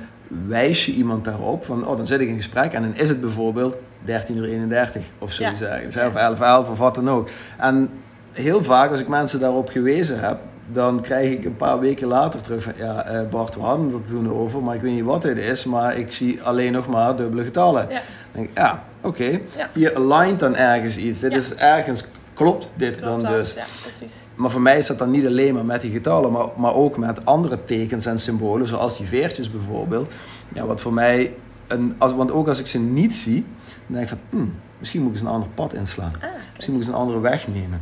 wijs 0.47 0.85
je 0.85 0.91
iemand 0.91 1.25
daarop 1.25 1.65
van, 1.65 1.87
oh 1.87 1.97
dan 1.97 2.05
zit 2.07 2.19
ik 2.19 2.27
in 2.27 2.35
gesprek 2.35 2.73
en 2.73 2.81
dan 2.81 2.95
is 2.95 3.09
het 3.09 3.21
bijvoorbeeld 3.21 3.75
13 4.05 4.37
uur 4.37 4.43
31 4.43 5.03
of 5.19 5.31
zoiets 5.31 5.59
Ja. 5.59 6.07
of 6.07 6.15
11 6.15 6.41
11 6.41 6.69
of 6.69 6.77
wat 6.77 6.95
dan 6.95 7.09
ook. 7.09 7.29
En 7.57 7.89
heel 8.31 8.63
vaak 8.63 8.91
als 8.91 8.99
ik 8.99 9.07
mensen 9.07 9.39
daarop 9.39 9.69
gewezen 9.69 10.19
heb, 10.19 10.37
dan 10.67 11.01
krijg 11.01 11.31
ik 11.31 11.45
een 11.45 11.55
paar 11.55 11.79
weken 11.79 12.07
later 12.07 12.41
terug 12.41 12.63
van, 12.63 12.73
ja 12.77 13.03
eh, 13.05 13.21
Bart, 13.29 13.55
we 13.55 13.61
hadden 13.61 13.85
het 13.85 13.93
er 13.95 14.09
toen 14.09 14.31
over, 14.33 14.63
maar 14.63 14.75
ik 14.75 14.81
weet 14.81 14.93
niet 14.93 15.03
wat 15.03 15.21
dit 15.21 15.37
is, 15.37 15.65
maar 15.65 15.97
ik 15.97 16.11
zie 16.11 16.41
alleen 16.43 16.71
nog 16.71 16.87
maar 16.87 17.15
dubbele 17.15 17.43
getallen. 17.43 17.81
Ja. 17.89 17.95
Dan 17.95 18.01
denk 18.31 18.45
ik, 18.49 18.57
ja, 18.57 18.83
oké, 19.01 19.23
Ja. 19.55 19.69
hier 19.73 19.95
alignt 19.95 20.39
dan 20.39 20.55
ergens 20.55 20.97
iets. 20.97 21.19
Dit 21.19 21.35
is 21.35 21.55
ergens, 21.55 22.05
klopt 22.35 22.69
dit 22.75 22.99
Klopt 22.99 23.21
dan 23.21 23.31
dat? 23.31 23.39
dus. 23.39 23.53
Ja, 23.53 23.65
precies. 23.81 24.13
Maar 24.35 24.51
voor 24.51 24.61
mij 24.61 24.77
is 24.77 24.87
dat 24.87 24.97
dan 24.99 25.11
niet 25.11 25.25
alleen 25.25 25.53
maar 25.53 25.65
met 25.65 25.81
die 25.81 25.91
getallen, 25.91 26.31
maar, 26.31 26.45
maar 26.57 26.73
ook 26.73 26.97
met 26.97 27.25
andere 27.25 27.65
tekens 27.65 28.05
en 28.05 28.19
symbolen, 28.19 28.67
zoals 28.67 28.97
die 28.97 29.07
veertjes 29.07 29.51
bijvoorbeeld. 29.51 30.11
Ja, 30.53 30.65
wat 30.65 30.81
voor 30.81 30.93
mij, 30.93 31.33
een, 31.67 31.95
als, 31.97 32.13
want 32.13 32.31
ook 32.31 32.47
als 32.47 32.59
ik 32.59 32.67
ze 32.67 32.79
niet 32.79 33.15
zie, 33.15 33.45
dan 33.87 33.95
denk 33.97 34.01
ik 34.03 34.09
van, 34.09 34.17
hmm, 34.29 34.53
misschien 34.79 35.01
moet 35.01 35.09
ik 35.09 35.15
eens 35.15 35.25
een 35.25 35.33
ander 35.33 35.49
pad 35.49 35.73
inslaan. 35.73 36.13
Ah, 36.21 36.29
Misschien 36.53 36.73
moet 36.75 36.83
ik 36.83 36.87
eens 36.87 36.97
een 36.97 37.01
andere 37.01 37.19
weg 37.19 37.47
nemen. 37.47 37.81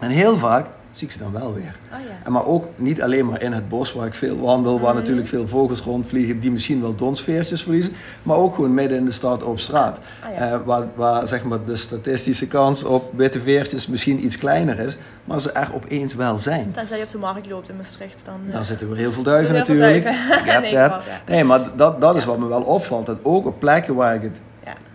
En 0.00 0.10
heel 0.10 0.36
vaak 0.36 0.66
zie 0.92 1.06
ik 1.06 1.12
ze 1.12 1.18
dan 1.18 1.32
wel 1.32 1.54
weer. 1.54 1.76
oh 1.92 1.98
ja. 2.00 2.06
En 2.24 2.32
maar 2.32 2.46
ook 2.46 2.66
niet 2.76 3.02
alleen 3.02 3.26
maar 3.26 3.42
in 3.42 3.52
het 3.52 3.68
bos 3.68 3.92
waar 3.92 4.06
ik 4.06 4.14
veel 4.14 4.38
wandel, 4.38 4.80
waar 4.80 4.90
Mhm. 4.94 4.98
natuurlijk 5.02 5.28
veel 5.28 5.46
vogels 5.46 5.80
rondvliegen 5.80 6.40
die 6.40 6.50
misschien 6.50 6.80
wel 6.80 6.94
donsveertjes 6.94 7.62
verliezen, 7.62 7.92
maar 8.22 8.36
ook 8.36 8.54
gewoon 8.54 8.74
midden 8.74 8.98
in 8.98 9.04
de 9.04 9.10
stad 9.10 9.42
op 9.42 9.58
straat. 9.58 9.98
Ah, 10.24 10.34
ja. 10.38 10.52
Eh, 10.52 10.58
waar 10.64 10.86
waar 10.94 11.28
zeg 11.28 11.44
maar, 11.44 11.64
de 11.64 11.76
statistische 11.76 12.46
kans 12.46 12.84
op 12.84 13.12
witte 13.16 13.40
veertjes 13.40 13.86
misschien 13.86 14.24
iets 14.24 14.38
kleiner 14.38 14.78
is, 14.78 14.96
maar 15.24 15.40
ze 15.40 15.52
er 15.52 15.70
opeens 15.74 16.14
wel 16.14 16.38
zijn. 16.38 16.70
Tenzij 16.72 16.98
je 16.98 17.04
op 17.04 17.10
de 17.10 17.18
markt 17.18 17.46
loopt 17.50 17.68
in 17.68 17.76
Maastricht, 17.76 18.22
dan... 18.24 18.40
eh, 18.46 18.52
Daar 18.52 18.64
zitten 18.64 18.88
weer 18.88 18.96
heel 18.96 19.12
veel 19.12 19.22
duiven 19.22 19.54
Heel 19.54 19.64
veel 19.64 19.74
natuurlijk. 19.74 20.04
duiven. 20.04 20.60
Nee, 20.62 20.72
dat. 20.72 20.90
ja. 20.90 21.20
Nee, 21.26 21.44
maar 21.44 21.60
dat, 21.76 22.00
dat 22.00 22.16
is 22.16 22.24
wat 22.24 22.38
me 22.38 22.46
wel 22.46 22.62
opvalt. 22.62 23.06
Dat 23.06 23.18
ook 23.22 23.46
op 23.46 23.58
plekken 23.58 23.94
waar 23.94 24.14
ik 24.14 24.22
het 24.22 24.38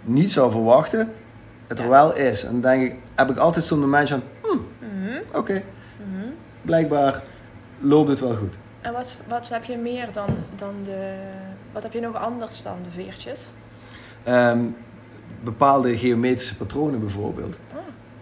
niet 0.04 0.32
zou 0.32 0.51
verwachten, 0.51 1.12
het 1.68 1.80
er 1.80 1.89
wel 1.89 2.16
is. 2.16 2.44
En 2.46 2.51
dan 2.51 2.62
denk 2.62 2.84
ik, 2.92 2.96
heb 3.16 3.30
ik 3.30 3.38
altijd 3.38 3.66
zo'n 3.66 3.80
momentje 3.80 4.13
van, 4.13 4.24
hmm, 4.82 5.20
oké. 5.34 5.62
Blijkbaar 6.68 7.24
loopt 7.80 8.10
het 8.10 8.20
wel 8.20 8.36
goed. 8.36 8.56
En 8.82 8.94
wat, 8.94 9.18
wat 9.28 9.50
heb 9.50 9.64
je 9.64 9.78
meer 9.78 10.08
dan, 10.12 10.30
dan 10.56 10.76
de... 10.84 11.16
Wat 11.72 11.84
heb 11.84 11.94
je 11.94 12.00
nog 12.00 12.16
anders 12.16 12.62
dan 12.62 12.78
de 12.84 12.90
veertjes? 12.90 13.48
Ehm, 14.24 14.60
bepaalde 15.44 15.98
geometrische 15.98 16.58
patronen 16.58 17.00
bijvoorbeeld. 17.00 17.56
Oh. 17.74 17.78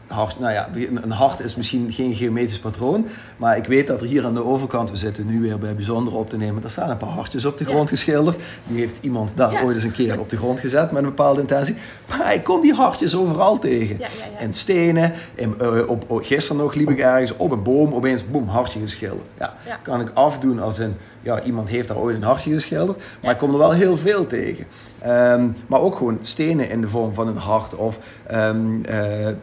Hart, 0.08 0.40
nou 0.40 0.54
ja, 0.54 0.70
een 1.02 1.12
hart 1.12 1.40
is 1.40 1.56
misschien 1.56 1.92
geen 1.92 2.14
geometrisch 2.14 2.60
patroon, 2.60 3.08
maar 3.38 3.58
ik 3.58 3.66
weet 3.66 3.88
dat 3.88 4.02
er 4.02 4.08
hier 4.08 4.26
aan 4.26 4.34
de 4.34 4.44
overkant, 4.44 4.92
we 4.92 4.98
zitten 4.98 5.26
nu 5.26 5.42
weer 5.42 5.60
bij 5.60 5.76
bijzonder 5.76 6.16
op 6.16 6.30
te 6.30 6.38
nemen, 6.38 6.64
er 6.64 6.70
staan 6.70 6.90
een 6.90 6.98
paar 6.98 7.10
hartjes 7.10 7.46
op 7.46 7.58
de 7.58 7.66
grond 7.66 7.90
geschilderd. 7.90 8.38
Die 8.68 8.80
heeft 8.80 8.98
iemand 9.02 9.32
daar 9.36 9.64
ooit 9.64 9.76
eens 9.76 9.84
een 9.84 9.92
keer 9.92 10.20
op 10.20 10.30
de 10.30 10.38
grond 10.38 10.60
gezet 10.60 10.92
met 10.92 11.04
een 11.04 11.10
bepaalde 11.10 11.42
intentie. 11.42 11.76
Maar 12.10 12.34
ik 12.34 12.44
kom 12.44 12.62
die 12.62 12.74
hartjes 12.74 13.16
overal 13.16 13.60
tegen. 13.60 14.00
In 14.40 14.54
stenen, 14.54 15.14
in, 15.36 15.56
uh, 15.62 15.90
op, 15.90 16.06
gisteren 16.24 16.62
nog 16.62 16.74
liep 16.74 16.90
ik 16.90 17.00
ergens 17.00 17.36
op 17.36 17.52
een 17.52 17.64
boom, 17.64 17.94
opeens 17.94 18.28
boem, 18.28 18.48
hartje 18.48 18.80
geschilderd. 18.80 19.28
Ja, 19.38 19.54
kan 19.82 20.02
ik 20.02 20.12
afdoen 20.14 20.60
als 20.60 20.78
een, 20.78 20.96
ja, 21.26 21.42
iemand 21.42 21.70
heeft 21.70 21.88
daar 21.88 21.98
ooit 21.98 22.16
een 22.16 22.24
hartje 22.24 22.54
geschilderd, 22.54 23.02
maar 23.22 23.32
ik 23.32 23.38
kom 23.38 23.52
er 23.52 23.58
wel 23.58 23.72
heel 23.72 23.98
veel 23.98 24.28
tegen. 24.28 24.66
Ehm, 25.00 25.48
maar 25.68 25.80
ook 25.80 25.96
gewoon 25.96 26.18
stenen 26.22 26.70
in 26.70 26.82
de 26.82 26.90
vorm 26.90 27.14
van 27.14 27.28
een 27.28 27.38
hart. 27.38 27.76
Of 27.76 28.00
um, 28.32 28.84
uh, 28.90 29.28
uh, 29.28 29.34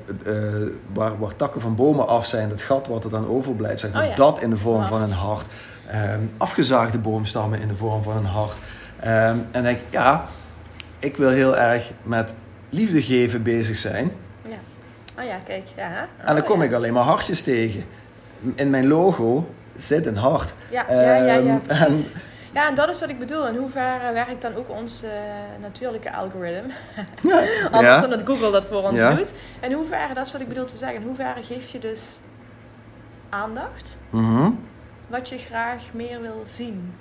waar, 0.93 1.19
waar, 1.19 1.37
takken 1.37 1.61
van 1.61 1.75
bomen 1.75 2.09
af 2.09 2.27
zijn, 2.27 2.49
dat 2.49 2.63
gat 2.63 2.87
wat 2.87 3.05
er 3.05 3.11
dan 3.11 3.29
overblijft, 3.29 3.81
zeg 3.81 3.93
maar, 3.93 4.09
oh 4.09 4.17
dat 4.17 4.41
in 4.41 4.51
de 4.51 4.57
vorm 4.57 4.85
van 4.85 5.03
een 5.03 5.13
hart. 5.13 5.45
Um, 5.95 6.31
afgezaagde 6.37 6.99
boomstammen 6.99 7.61
in 7.61 7.69
de 7.69 7.75
vorm 7.75 8.03
van 8.03 8.17
een 8.17 8.25
hart. 8.25 8.57
en 9.51 9.63
denk 9.63 9.79
ja, 9.91 10.25
ik 10.99 11.17
wil 11.17 11.29
heel 11.29 11.57
erg 11.57 11.93
met 12.03 12.31
liefde 12.71 13.03
geven 13.03 13.43
bezig 13.43 13.77
zijn. 13.77 14.13
Ja. 14.49 14.59
Oh 15.19 15.25
ja, 15.25 15.37
kijk. 15.45 15.69
Ja. 15.77 16.09
Oh, 16.21 16.29
en 16.29 16.35
dan 16.35 16.45
kom 16.45 16.63
ik 16.63 16.73
alleen 16.73 16.93
maar 16.93 17.03
hartjes 17.03 17.43
tegen. 17.43 17.85
In 18.55 18.71
mijn 18.71 18.89
logo 18.89 19.47
zit 19.77 20.07
een 20.07 20.17
hart. 20.17 20.53
Ja, 20.71 20.87
ja, 20.89 21.15
ja, 21.15 21.35
ja 21.35 21.61
precies. 21.67 22.15
Ja, 22.53 22.69
en 22.69 22.75
dat 22.75 22.89
is 22.89 23.01
wat 23.01 23.09
ik 23.09 23.19
bedoel. 23.19 23.49
In 23.49 23.57
hoeverre 23.57 24.13
werkt 24.13 24.43
dan 24.43 24.55
ook 24.55 24.71
ons 24.71 25.05
uh, 25.05 25.11
natuurlijke 25.61 26.13
algoritme? 26.13 26.73
Ja. 27.23 27.43
Anders 27.71 28.01
dan 28.01 28.11
dat 28.11 28.23
Google 28.25 28.51
dat 28.51 28.67
voor 28.67 28.83
ons 28.83 29.01
doet. 29.01 29.33
En 29.61 29.71
in 29.71 29.77
hoeverre, 29.77 30.15
dat 30.15 30.27
is 30.27 30.33
wat 30.33 30.41
ik 30.41 30.49
bedoel 30.49 30.65
te 30.65 30.77
zeggen, 30.77 31.01
in 31.01 31.07
hoeverre 31.07 31.43
geef 31.43 31.69
je 31.69 31.79
dus 31.79 32.21
aandacht 33.29 33.97
mm 34.11 34.71
wat 35.13 35.29
je 35.29 35.39
graag 35.39 35.83
meer 35.93 36.21
wil 36.21 36.43
zien? 36.51 36.95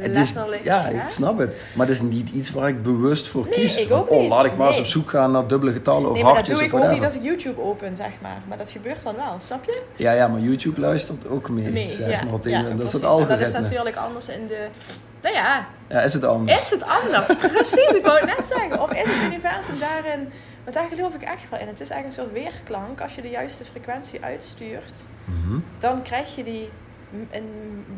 Het 0.00 0.16
is, 0.16 0.34
ja, 0.62 0.86
ik 0.86 1.08
snap 1.08 1.38
het. 1.38 1.56
Maar 1.74 1.86
het 1.86 1.94
is 1.94 2.02
niet 2.02 2.30
iets 2.30 2.50
waar 2.50 2.68
ik 2.68 2.82
bewust 2.82 3.28
voor 3.28 3.44
nee, 3.44 3.54
kies. 3.54 3.76
Ik 3.76 3.92
ook 3.92 4.10
oh, 4.10 4.28
laat 4.28 4.44
ik 4.44 4.56
maar 4.56 4.66
eens 4.66 4.78
op 4.78 4.86
zoek 4.86 5.10
gaan 5.10 5.30
naar 5.30 5.46
dubbele 5.46 5.72
getallen 5.72 6.08
of 6.08 6.14
nee, 6.14 6.22
hartjes. 6.22 6.48
dat 6.48 6.70
doe 6.70 6.78
ik 6.78 6.84
ook 6.84 6.92
niet 6.92 7.04
als 7.04 7.14
ik 7.14 7.22
YouTube 7.22 7.62
open, 7.62 7.96
zeg 7.96 8.12
maar. 8.22 8.42
Maar 8.48 8.58
dat 8.58 8.70
gebeurt 8.70 9.02
dan 9.02 9.16
wel, 9.16 9.36
snap 9.40 9.64
je? 9.64 9.80
Ja, 9.96 10.12
ja 10.12 10.28
maar 10.28 10.40
YouTube 10.40 10.80
luistert 10.80 11.28
ook 11.28 11.48
mee, 11.48 11.70
nee, 11.70 11.90
zeg 11.90 12.10
ja, 12.10 12.24
maar. 12.24 12.34
Op 12.34 12.42
de 12.42 12.50
ja, 12.50 12.62
dat 12.62 12.86
is 12.86 12.92
het 12.92 13.04
algoritme. 13.04 13.38
dat 13.38 13.46
is 13.46 13.52
natuurlijk 13.52 13.96
anders 13.96 14.28
in 14.28 14.46
de... 14.46 14.68
Nou 15.22 15.34
ja. 15.34 15.66
Ja, 15.88 16.00
is 16.00 16.12
het 16.12 16.24
anders? 16.24 16.60
Is 16.60 16.70
het 16.70 16.82
anders? 16.82 17.36
Precies, 17.52 17.90
ik 17.96 18.04
wou 18.04 18.18
het 18.18 18.38
net 18.38 18.46
zeggen. 18.46 18.82
Of 18.82 18.92
is 18.92 19.02
het 19.02 19.32
universum 19.32 19.78
daarin... 19.78 20.28
Want 20.64 20.76
daar 20.76 20.88
geloof 20.88 21.14
ik 21.14 21.22
echt 21.22 21.50
wel 21.50 21.60
in. 21.60 21.66
Het 21.66 21.80
is 21.80 21.90
eigenlijk 21.90 22.06
een 22.06 22.24
soort 22.24 22.44
weerklank. 22.44 23.00
Als 23.00 23.14
je 23.14 23.22
de 23.22 23.28
juiste 23.28 23.64
frequentie 23.64 24.20
uitstuurt, 24.22 25.04
mm 25.24 25.42
-hmm. 25.42 25.64
dan 25.78 26.02
krijg 26.02 26.36
je 26.36 26.44
die 26.44 26.70
in 27.30 27.44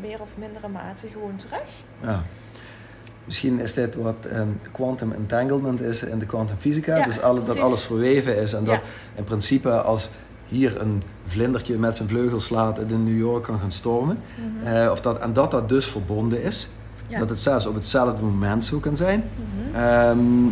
meer 0.01 0.21
of 0.21 0.29
mindere 0.37 0.67
mate 0.67 1.07
gewoon 1.07 1.35
terug. 1.35 1.69
Ja. 2.01 2.23
Misschien 3.25 3.59
is 3.59 3.73
dit 3.73 3.95
wat 3.95 4.15
um, 4.33 4.59
quantum 4.71 5.11
entanglement 5.11 5.81
is 5.81 6.03
in 6.03 6.19
de 6.19 6.25
kwantumfysica. 6.25 7.05
dus 7.05 7.21
alle, 7.21 7.41
dat 7.41 7.59
alles 7.59 7.83
verweven 7.83 8.37
is. 8.37 8.53
En 8.53 8.63
dat 8.63 8.79
in 9.15 9.23
principe 9.23 9.71
als 9.81 10.09
hier 10.47 10.81
een 10.81 11.01
vlindertje 11.25 11.77
met 11.77 11.95
zijn 11.95 12.09
vleugels 12.09 12.45
slaat 12.45 12.79
en 12.79 12.89
in 12.89 13.03
New 13.03 13.17
York 13.17 13.43
kan 13.43 13.59
gaan 13.59 13.71
stormen. 13.71 14.19
Mhm. 14.35 14.67
Eh, 14.67 14.91
of 14.91 15.01
dat, 15.01 15.19
en 15.19 15.33
dat 15.33 15.51
dat 15.51 15.69
dus 15.69 15.85
verbonden 15.85 16.43
is. 16.43 16.69
Dat 17.19 17.29
het 17.29 17.39
zelfs 17.39 17.65
op 17.65 17.73
hetzelfde 17.73 18.23
moment 18.23 18.63
zo 18.63 18.79
kan 18.79 18.97
zijn. 18.97 19.23
Mhm. 19.35 19.75
Ehm, 19.75 20.45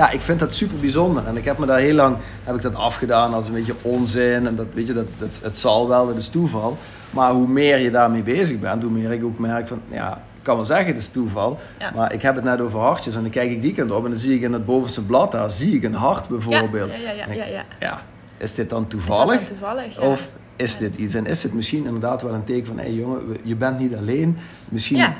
ja, 0.00 0.10
ik 0.10 0.20
vind 0.20 0.38
dat 0.38 0.54
super 0.54 0.78
bijzonder. 0.78 1.26
En 1.26 1.36
ik 1.36 1.44
heb 1.44 1.58
me 1.58 1.66
daar 1.66 1.78
heel 1.78 1.94
lang 1.94 2.16
heb 2.44 2.54
ik 2.54 2.62
dat 2.62 2.74
afgedaan 2.74 3.34
als 3.34 3.46
een 3.46 3.52
beetje 3.52 3.74
onzin. 3.82 4.46
En 4.46 4.54
dat, 4.54 4.66
weet 4.74 4.86
je, 4.86 4.92
dat, 4.92 5.06
dat, 5.18 5.40
het 5.42 5.58
zal 5.58 5.88
wel, 5.88 6.06
dat 6.06 6.16
is 6.16 6.28
toeval. 6.28 6.78
Maar 7.10 7.32
hoe 7.32 7.48
meer 7.48 7.78
je 7.78 7.90
daarmee 7.90 8.22
bezig 8.22 8.58
bent, 8.58 8.82
hoe 8.82 8.92
meer 8.92 9.12
ik 9.12 9.24
ook 9.24 9.38
merk 9.38 9.68
van, 9.68 9.80
ja, 9.88 10.12
ik 10.12 10.42
kan 10.42 10.56
wel 10.56 10.64
zeggen 10.64 10.86
het 10.86 10.96
is 10.96 11.08
toeval. 11.08 11.58
Maar 11.94 12.12
ik 12.12 12.22
heb 12.22 12.34
het 12.34 12.44
net 12.44 12.60
over 12.60 12.80
hartjes 12.80 13.14
en 13.14 13.22
dan 13.22 13.30
kijk 13.30 13.50
ik 13.50 13.62
die 13.62 13.72
kant 13.72 13.90
op 13.90 14.04
en 14.04 14.10
dan 14.10 14.18
zie 14.18 14.34
ik 14.34 14.42
in 14.42 14.52
het 14.52 14.64
bovenste 14.64 15.04
blad 15.04 15.32
daar, 15.32 15.50
zie 15.50 15.74
ik 15.74 15.82
een 15.82 15.94
hart 15.94 16.28
bijvoorbeeld. 16.28 16.90
Ja, 16.90 17.12
ja, 17.12 17.34
ja. 17.34 17.44
ja, 17.44 17.64
ja. 17.80 18.02
Is 18.36 18.54
dit 18.54 18.70
dan 18.70 18.86
toevallig? 18.86 19.40
Is 19.40 19.48
toevallig 19.48 20.00
Of 20.00 20.32
is 20.56 20.76
dit 20.76 20.96
iets? 20.96 21.14
En 21.14 21.26
is 21.26 21.42
het 21.42 21.54
misschien 21.54 21.84
inderdaad 21.84 22.22
wel 22.22 22.34
een 22.34 22.44
teken 22.44 22.66
van, 22.66 22.76
hé 22.76 22.82
hey, 22.82 22.92
jongen, 22.92 23.36
je 23.42 23.56
bent 23.56 23.78
niet 23.78 23.94
alleen. 23.94 24.36
Misschien. 24.68 25.14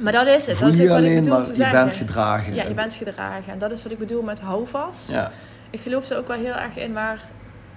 Maar 0.00 0.12
dat 0.12 0.26
is 0.26 0.46
het. 0.46 0.56
Voel 0.56 0.68
dat 0.68 0.78
is 0.78 0.84
je 0.84 0.92
alleen, 0.92 1.28
maar 1.28 1.46
je 1.46 1.54
zeggen. 1.54 1.84
bent 1.84 1.94
gedragen. 1.94 2.54
Ja, 2.54 2.64
je 2.64 2.74
bent 2.74 2.94
gedragen. 2.94 3.52
En 3.52 3.58
dat 3.58 3.70
is 3.70 3.82
wat 3.82 3.92
ik 3.92 3.98
bedoel 3.98 4.22
met 4.22 4.40
houvast. 4.40 5.10
Ja. 5.10 5.30
Ik 5.70 5.80
geloof 5.80 6.08
er 6.10 6.18
ook 6.18 6.28
wel 6.28 6.36
heel 6.36 6.54
erg 6.54 6.76
in 6.76 6.92
waar 6.92 7.24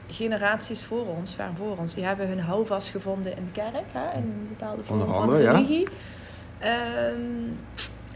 generaties 0.07 0.81
voor 0.81 1.07
ons, 1.07 1.35
ver 1.35 1.49
voor 1.55 1.77
ons, 1.77 1.93
die 1.93 2.03
hebben 2.03 2.27
hun 2.27 2.39
houvast 2.39 2.87
gevonden 2.87 3.37
in 3.37 3.49
de 3.53 3.61
kerk, 3.61 3.85
hè, 3.91 4.17
in 4.17 4.23
een 4.23 4.47
bepaalde 4.57 4.83
vorm 4.83 5.13
van 5.13 5.35
religie. 5.35 5.87
Ehm, 6.59 7.15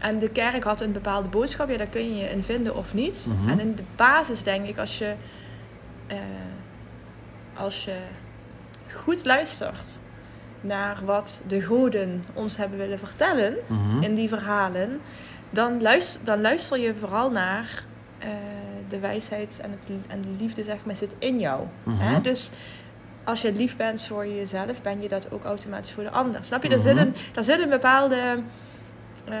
en 0.00 0.18
de 0.18 0.28
kerk 0.28 0.64
had 0.64 0.80
een 0.80 0.92
bepaalde 0.92 1.28
boodschap, 1.28 1.68
ja, 1.68 1.76
daar 1.76 1.86
kun 1.86 2.16
je 2.16 2.30
in 2.30 2.44
vinden 2.44 2.76
of 2.76 2.94
niet. 2.94 3.24
Mhm. 3.26 3.48
En 3.48 3.60
in 3.60 3.74
de 3.74 3.82
basis 3.96 4.42
denk 4.42 4.66
ik, 4.66 4.78
als 4.78 4.98
je, 4.98 5.14
uh, 6.08 6.16
als 7.54 7.84
je 7.84 7.96
goed 8.92 9.24
luistert 9.24 9.98
naar 10.64 11.00
wat 11.04 11.40
de 11.46 11.62
goden 11.62 12.24
ons 12.32 12.56
hebben 12.56 12.78
willen 12.78 12.98
vertellen 12.98 13.54
mhm. 13.66 14.02
in 14.02 14.14
die 14.14 14.28
verhalen, 14.28 15.00
dan 15.50 15.82
luister, 15.82 16.24
dan 16.24 16.40
luister 16.40 16.78
je 16.78 16.94
vooral 16.94 17.30
naar 17.30 17.84
uh, 18.18 18.28
de 18.88 18.98
wijsheid 18.98 19.58
en, 19.62 19.70
het, 19.70 19.90
en 20.06 20.22
de 20.22 20.28
liefde 20.38 20.62
zeg 20.62 20.76
maar, 20.84 20.96
zit 20.96 21.12
in 21.18 21.38
jou. 21.40 21.66
hè? 21.88 22.10
Mhm. 22.10 22.22
Dus 22.22 22.50
als 23.24 23.42
je 23.42 23.52
lief 23.52 23.76
bent 23.76 24.02
voor 24.02 24.26
jezelf, 24.26 24.82
ben 24.82 25.02
je 25.02 25.08
dat 25.08 25.32
ook 25.32 25.44
automatisch 25.44 25.92
voor 25.92 26.02
de 26.02 26.10
ander. 26.10 26.44
Snap 26.44 26.62
je? 26.62 26.68
Mm 26.68 26.80
zit, 26.80 26.96
een, 26.96 27.14
daar 27.32 27.44
zit 27.44 27.62
een 27.62 27.68
bepaalde 27.68 28.38
uh, 29.28 29.34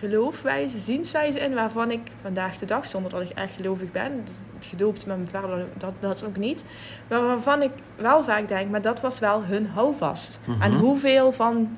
geloofwijze, 0.00 0.78
zienswijze 0.78 1.38
in, 1.38 1.54
waarvan 1.54 1.90
ik 1.90 2.00
vandaag 2.20 2.58
de 2.58 2.66
dag, 2.66 2.86
zonder 2.86 3.10
dat 3.10 3.22
ik 3.22 3.30
echt 3.30 3.54
gelovig 3.54 3.92
ben, 3.92 4.24
gedoopt 4.60 5.06
met 5.06 5.16
mijn 5.16 5.28
vader, 5.30 5.66
dat, 5.78 5.92
dat 6.00 6.24
ook 6.26 6.36
niet, 6.36 6.64
maar 7.08 7.22
waarvan 7.22 7.62
ik 7.62 7.70
wel 7.96 8.22
vaak 8.22 8.48
denk, 8.48 8.70
maar 8.70 8.82
dat 8.82 9.00
was 9.00 9.18
wel 9.18 9.44
hun 9.44 9.66
houvast. 9.66 10.40
Mm 10.44 10.62
En 10.62 10.72
hoeveel 10.72 11.32
van 11.32 11.76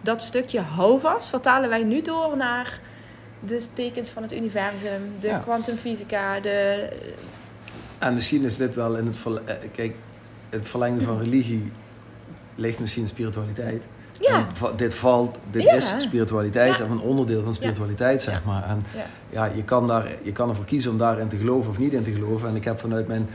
dat 0.00 0.22
stukje 0.22 0.60
houvast 0.60 1.28
vertalen 1.28 1.68
wij 1.68 1.84
nu 1.84 2.02
door 2.02 2.36
naar 2.36 2.80
de 3.40 3.66
tekens 3.72 4.10
van 4.10 4.22
het 4.22 4.32
universum, 4.32 5.02
de 5.20 5.38
kwantumfysica, 5.42 6.40
de... 6.40 6.88
En 7.98 8.14
misschien 8.14 8.44
is 8.44 8.56
dit 8.56 8.74
wel 8.74 8.96
in 8.96 9.06
het... 9.06 9.26
Eh, 9.44 9.54
kijk, 9.72 9.94
het 10.48 10.68
verlengde 10.68 11.04
van 11.04 11.18
religie 11.18 11.72
ligt 12.54 12.78
misschien 12.78 13.08
spiritualiteit. 13.08 13.84
Ja. 14.20 14.46
dit 14.76 14.94
valt, 14.94 15.38
dit 15.50 15.64
is 15.64 15.92
spiritualiteit, 15.98 16.82
of 16.82 16.90
een 16.90 17.00
onderdeel 17.00 17.44
van 17.44 17.54
spiritualiteit, 17.54 18.22
zeg 18.22 18.44
maar. 18.44 18.64
En 18.68 18.84
ja. 19.30 19.50
je, 19.54 19.64
kan 19.64 19.86
daar, 19.86 20.06
je 20.22 20.32
kan 20.32 20.48
ervoor 20.48 20.64
kiezen 20.64 20.90
om 20.90 20.98
daarin 20.98 21.28
te 21.28 21.36
geloven 21.36 21.70
of 21.70 21.78
niet 21.78 21.92
in 21.92 22.04
te 22.04 22.12
geloven. 22.12 22.48
En 22.48 22.56
ik 22.56 22.64
heb 22.64 22.80
vanuit 22.80 23.08
mijn 23.08 23.28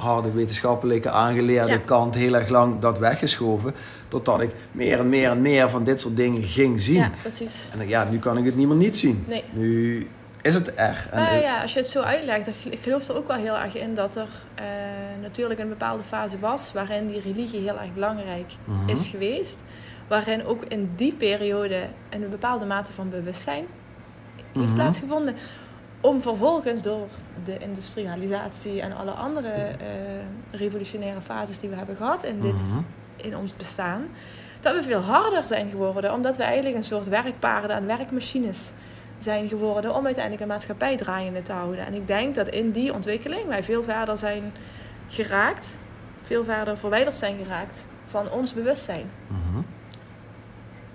harde 0.00 0.32
wetenschappelijke 0.32 1.10
aangeleerde 1.10 1.80
kant 1.80 2.14
heel 2.14 2.34
erg 2.34 2.48
lang 2.48 2.78
dat 2.78 2.98
weggeschoven. 2.98 3.74
Totdat 4.08 4.40
ik 4.40 4.50
meer 4.72 4.98
en 4.98 5.08
meer 5.08 5.30
en 5.30 5.42
meer 5.42 5.70
van 5.70 5.84
dit 5.84 6.00
soort 6.00 6.16
dingen 6.16 6.42
ging 6.42 6.80
zien. 6.80 6.94
Ja, 6.94 7.10
precies. 7.20 7.68
En 7.78 7.88
ja, 7.88 8.08
nu 8.10 8.18
kan 8.18 8.38
ik 8.38 8.44
het 8.44 8.56
niet 8.56 8.68
meer 8.68 8.76
niet 8.76 8.96
zien. 8.96 9.24
Nee. 9.28 9.44
Nu 9.52 10.06
is 10.42 10.54
het 10.54 10.72
er. 10.74 11.08
En 11.10 11.40
ja, 11.40 11.62
als 11.62 11.72
je 11.72 11.78
het 11.78 11.88
zo 11.88 12.00
uitlegt, 12.00 12.44
dan 12.44 12.54
ik 12.70 12.78
geloof 12.82 13.08
er 13.08 13.16
ook 13.16 13.28
wel 13.28 13.36
heel 13.36 13.58
erg 13.58 13.76
in 13.76 13.94
dat 13.94 14.16
er 14.16 14.28
uh, 14.58 14.64
natuurlijk 15.22 15.60
een 15.60 15.68
bepaalde 15.68 16.04
fase 16.04 16.38
was 16.38 16.72
waarin 16.72 17.06
die 17.06 17.20
religie 17.20 17.60
heel 17.60 17.78
erg 17.78 17.94
belangrijk 17.94 18.52
mhm. 18.64 18.88
is 18.88 19.08
geweest. 19.08 19.64
Waarin 20.10 20.44
ook 20.44 20.64
in 20.64 20.92
die 20.96 21.12
periode 21.12 21.86
een 22.08 22.30
bepaalde 22.30 22.66
mate 22.66 22.92
van 22.92 23.10
bewustzijn 23.10 23.66
heeft 24.52 24.66
mhm. 24.66 24.74
plaatsgevonden. 24.74 25.34
Om 26.00 26.22
vervolgens 26.22 26.82
door 26.82 27.08
de 27.44 27.58
industrialisatie 27.58 28.80
en 28.80 28.96
alle 28.96 29.10
andere 29.10 29.54
uh, 29.56 29.78
revolutionaire 30.50 31.22
fases 31.22 31.58
die 31.58 31.68
we 31.68 31.76
hebben 31.76 31.96
gehad 31.96 32.24
in, 32.24 32.40
dit, 32.40 32.52
mhm. 32.52 32.80
in 33.16 33.36
ons 33.36 33.56
bestaan, 33.56 34.08
dat 34.60 34.74
we 34.74 34.82
veel 34.82 35.00
harder 35.00 35.46
zijn 35.46 35.70
geworden. 35.70 36.12
Omdat 36.12 36.36
we 36.36 36.42
eigenlijk 36.42 36.76
een 36.76 36.84
soort 36.84 37.08
werkpaarden 37.08 37.76
en 37.76 37.86
werkmachines 37.86 38.72
zijn 39.18 39.48
geworden 39.48 39.94
om 39.94 40.04
uiteindelijk 40.04 40.42
een 40.42 40.48
maatschappij 40.48 40.96
draaiende 40.96 41.42
te 41.42 41.52
houden. 41.52 41.86
En 41.86 41.94
ik 41.94 42.06
denk 42.06 42.34
dat 42.34 42.48
in 42.48 42.70
die 42.70 42.92
ontwikkeling 42.94 43.46
wij 43.46 43.62
veel 43.62 43.82
verder 43.82 44.18
zijn 44.18 44.52
geraakt, 45.08 45.78
veel 46.22 46.44
verder 46.44 46.78
verwijderd 46.78 47.16
zijn 47.16 47.36
geraakt 47.36 47.86
van 48.06 48.30
ons 48.30 48.54
bewustzijn. 48.54 49.10
Mm 49.26 49.39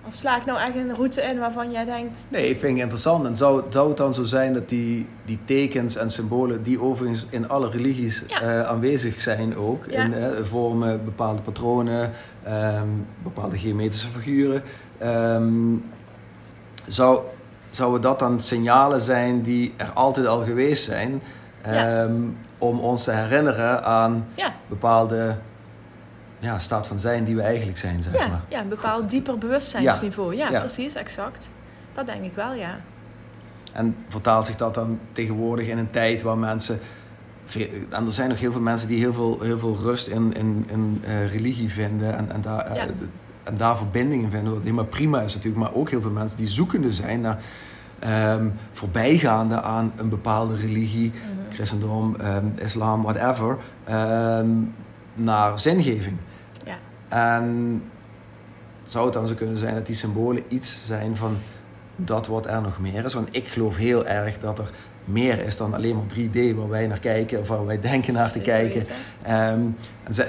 Of 0.08 0.14
sla 0.14 0.38
ik 0.38 0.46
nou 0.46 0.60
echt 0.60 0.76
een 0.76 0.96
route 0.96 1.22
in 1.22 1.40
waarvan 1.40 1.72
jij 1.72 1.86
denkt... 1.86 2.20
Nee, 2.30 2.50
ik 2.50 2.60
vind 2.60 2.72
het 2.72 2.82
interessant. 2.82 3.26
En 3.26 3.36
zou, 3.36 3.64
zou 3.70 3.88
het 3.88 3.98
dan 3.98 4.14
zo 4.14 4.24
zijn 4.24 4.54
dat 4.54 4.70
die, 4.70 5.08
die 5.26 5.40
tekens 5.46 5.96
en 5.96 6.10
symbolen... 6.10 6.64
die 6.64 6.82
overigens 6.82 7.28
in 7.30 7.50
alle 7.50 7.70
religies 7.70 8.26
eh, 8.26 8.62
aanwezig 8.62 9.22
zijn 9.22 9.58
ook... 9.58 9.86
in 9.86 10.14
uh, 10.14 10.26
vormen, 10.42 11.06
bepaalde 11.06 11.42
patronen, 11.42 12.12
ehm, 12.44 12.88
bepaalde 13.24 13.58
geometrische 13.58 14.08
figuren... 14.08 14.64
Um, 15.04 15.84
zou, 16.88 17.20
zouden 17.70 18.02
dat 18.02 18.20
dan 18.20 18.42
signalen 18.42 19.02
zijn 19.02 19.42
die 19.42 19.74
er 19.78 19.92
altijd 19.94 20.28
al 20.28 20.44
geweest 20.44 20.84
zijn. 20.84 21.22
Ja. 21.64 22.04
Ehm, 22.04 22.14
om 22.58 22.80
ons 22.80 23.04
te 23.04 23.12
herinneren 23.12 23.84
aan 23.84 24.28
bepaalde 24.68 25.36
ja, 26.40 26.60
staat 26.60 26.88
van 26.88 27.00
zijn 27.00 27.24
die 27.24 27.36
we 27.36 27.42
eigenlijk 27.42 27.78
zijn, 27.78 28.04
zeg 28.04 28.14
ja, 28.18 28.28
maar. 28.28 28.42
ja 28.48 28.62
een 28.62 28.70
bepaald 28.70 29.10
dieper 29.10 29.38
bewustzijnsniveau. 29.38 30.36
Ja, 30.36 30.50
Ja. 30.50 30.60
precies, 30.60 30.96
exact. 30.96 31.50
Dat 31.94 32.06
denk 32.06 32.24
ik 32.24 32.36
wel, 32.36 32.54
ja. 32.54 32.80
En 33.74 33.96
vertaalt 34.08 34.46
zich 34.46 34.56
dat 34.56 34.74
dan 34.74 35.00
tegenwoordig 35.12 35.68
in 35.68 35.78
een 35.78 35.90
tijd 35.92 36.22
waar 36.22 36.38
mensen. 36.38 36.80
En 37.90 38.06
er 38.06 38.14
zijn 38.14 38.30
nog 38.30 38.40
heel 38.40 38.52
veel 38.52 38.62
mensen 38.62 38.88
die 38.88 39.00
heel 39.00 39.14
veel, 39.14 39.40
heel 39.42 39.60
veel 39.60 39.78
rust 39.82 40.08
in, 40.08 40.34
in, 40.34 40.66
in 40.72 41.02
eh, 41.06 41.32
religie 41.32 41.70
vinden 41.70 42.18
en, 42.18 42.32
en, 42.32 42.42
daar, 42.42 42.60
eh, 42.66 42.82
en 43.44 43.58
daar 43.58 43.78
verbindingen 43.78 44.32
vinden. 44.32 44.54
Wat 44.54 44.62
helemaal 44.62 44.86
prima 44.86 45.22
is 45.22 45.36
natuurlijk, 45.36 45.64
maar 45.64 45.74
ook 45.74 45.90
heel 45.90 46.02
veel 46.02 46.12
mensen 46.12 46.38
die 46.38 46.48
zoekende 46.48 46.92
zijn 46.92 47.22
naar 47.22 47.40
ehm, 48.00 48.48
voorbijgaande 48.72 49.62
aan 49.62 49.92
een 49.96 50.10
bepaalde 50.10 50.56
religie, 50.56 51.12
Mhm. 51.12 51.54
christendom, 51.54 52.16
ehm, 52.16 52.46
islam, 52.56 53.02
whatever, 53.02 53.58
ehm, 53.84 54.48
naar 55.16 55.60
zingeving. 55.60 56.18
Ja. 56.66 56.78
En 57.08 57.84
zou 58.86 59.06
het 59.06 59.14
dan 59.14 59.28
zo 59.28 59.34
kunnen 59.34 59.58
zijn 59.58 59.74
dat 59.76 59.86
die 59.86 59.96
symbolen 59.96 60.44
iets 60.48 60.86
zijn 60.86 61.16
van 61.16 61.38
dat 61.96 62.28
wat 62.28 62.46
er 62.46 62.62
nog 62.62 62.80
meer 62.80 63.06
is? 63.06 63.14
Want 63.14 63.28
ik 63.32 63.48
geloof 63.48 63.76
heel 63.78 64.06
erg 64.06 64.40
dat 64.40 64.60
er 64.60 64.70
meer 65.06 65.40
is 65.40 65.58
dan 65.58 65.74
alleen 65.74 65.96
maar 65.96 66.06
3D 66.06 66.56
waar 66.56 66.70
wij 66.70 66.88
naar 66.88 67.00
kijken 67.00 67.40
of 67.40 67.48
waar 67.48 67.66
wij 67.66 67.80
denken 67.82 68.14
naar 68.14 68.32
te 68.32 68.40
kijken. 68.40 68.86
Ehm, 69.22 69.60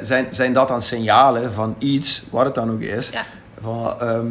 zijn, 0.03 0.27
zijn 0.31 0.53
dat 0.53 0.69
dan 0.69 0.81
signalen 0.81 1.53
van 1.53 1.75
iets, 1.79 2.25
wat 2.31 2.45
het 2.45 2.55
dan 2.55 2.71
ook 2.71 2.81
is, 2.81 3.09
Ja. 3.11 3.23
van, 3.61 4.01
ehm, 4.01 4.27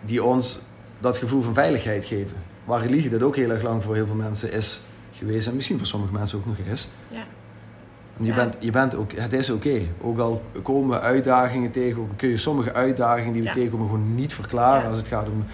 die 0.00 0.24
ons 0.24 0.60
dat 0.98 1.16
gevoel 1.16 1.42
van 1.42 1.54
veiligheid 1.54 2.04
geven? 2.06 2.36
Waar 2.64 2.80
religie 2.80 3.10
dat 3.10 3.22
ook 3.22 3.36
heel 3.36 3.50
erg 3.50 3.62
lang 3.62 3.82
voor 3.82 3.94
heel 3.94 4.06
veel 4.06 4.16
mensen 4.16 4.52
is 4.52 4.80
geweest 5.12 5.46
en 5.46 5.54
misschien 5.54 5.78
voor 5.78 5.86
sommige 5.86 6.12
mensen 6.12 6.38
ook 6.38 6.46
nog 6.46 6.56
is. 6.72 6.88
Ja. 7.08 7.22
En 8.18 8.24
je, 8.24 8.30
Ja. 8.30 8.36
bent, 8.36 8.54
je 8.58 8.70
bent 8.70 8.94
ook, 8.94 9.12
het 9.12 9.32
is 9.32 9.50
oké. 9.50 9.80
Ook 10.00 10.18
al 10.18 10.42
komen 10.62 10.90
we 10.90 11.00
uitdagingen 11.04 11.70
tegen, 11.70 12.00
ook 12.00 12.08
kun 12.16 12.28
je 12.28 12.36
sommige 12.36 12.72
uitdagingen 12.72 13.32
die 13.32 13.42
we 13.42 13.48
Ja. 13.48 13.54
tegenkomen 13.54 13.86
gewoon 13.86 14.14
niet 14.14 14.34
verklaren. 14.34 14.82
Ja. 14.82 14.88
Als 14.88 14.98
het 14.98 15.08
gaat 15.08 15.26
om, 15.28 15.44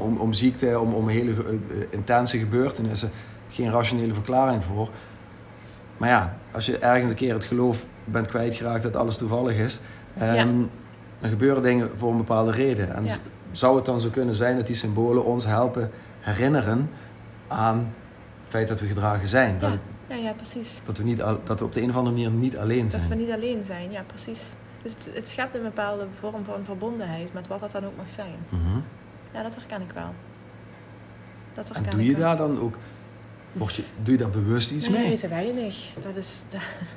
om, 0.00 0.16
om 0.16 0.32
ziekte, 0.32 0.78
om, 0.80 0.94
om 0.94 1.08
hele 1.08 1.32
ge- 1.32 1.58
eh, 1.70 1.76
intense 1.90 2.38
gebeurtenissen. 2.38 3.10
Geen 3.48 3.70
rationele 3.70 4.14
verklaring 4.14 4.64
voor. 4.64 4.88
Maar 5.96 6.08
ja, 6.08 6.36
als 6.52 6.66
je 6.66 6.78
ergens 6.78 7.10
een 7.10 7.16
keer 7.16 7.34
het 7.34 7.44
geloof 7.44 7.86
bent 8.04 8.26
kwijtgeraakt 8.26 8.82
dat 8.82 8.96
alles 8.96 9.16
toevallig 9.16 9.56
is, 9.56 9.80
ehm, 10.18 10.48
dan 11.20 11.30
gebeuren 11.30 11.62
dingen 11.62 11.90
voor 11.96 12.10
een 12.10 12.16
bepaalde 12.16 12.50
reden. 12.52 12.94
En 12.94 13.04
zou 13.50 13.76
het 13.76 13.84
dan 13.86 14.00
zo 14.00 14.08
kunnen 14.08 14.34
zijn 14.34 14.56
dat 14.56 14.66
die 14.66 14.76
symbolen 14.76 15.24
ons 15.24 15.44
helpen 15.46 15.90
herinneren 16.20 16.90
aan 17.48 17.76
het 17.76 18.48
feit 18.48 18.68
dat 18.68 18.80
we 18.80 18.86
gedragen 18.86 19.28
zijn? 19.28 19.56
Dat, 19.58 19.70
Ja. 20.10 20.16
Ja, 20.16 20.32
precies. 20.32 20.80
dat 20.84 20.96
we, 20.98 21.04
niet, 21.04 21.22
al- 21.22 21.40
dat 21.44 21.58
we 21.58 21.64
op 21.64 21.72
de 21.72 21.80
een 21.82 21.90
of 21.90 21.96
andere 21.96 22.16
manier 22.16 22.30
niet 22.30 22.56
alleen 22.56 22.82
Dat 22.88 23.00
we 23.00 23.06
zijn. 23.06 23.18
niet 23.18 23.30
alleen 23.30 23.64
zijn, 23.64 23.90
ja, 23.90 24.02
precies. 24.06 24.52
Dus 24.82 24.92
het, 24.92 25.10
het 25.14 25.28
schept 25.28 25.54
een 25.54 25.62
bepaalde 25.62 26.06
vorm 26.20 26.44
van 26.44 26.64
verbondenheid 26.64 27.32
met 27.32 27.46
wat 27.46 27.60
dat 27.60 27.70
dan 27.72 27.84
ook 27.84 27.96
mag 27.96 28.10
zijn. 28.10 28.34
Mhm. 28.48 28.78
Ja, 29.32 29.42
dat 29.42 29.54
herken 29.54 29.80
ik 29.82 29.90
wel. 29.94 30.14
Dat 31.52 31.68
En 31.68 31.74
herken 31.74 31.92
doe 31.92 32.00
ik 32.00 32.06
je 32.06 32.14
daar 32.22 32.36
dan 32.36 32.58
ook, 32.60 32.78
word 33.52 33.74
je, 33.74 33.82
doe 34.02 34.12
je 34.12 34.18
daar 34.20 34.30
bewust 34.30 34.70
iets 34.70 34.88
nee, 34.88 35.08
mee? 35.08 35.16
te 35.16 35.28
weinig. 35.28 35.90
Dat 36.00 36.16
is, 36.16 36.44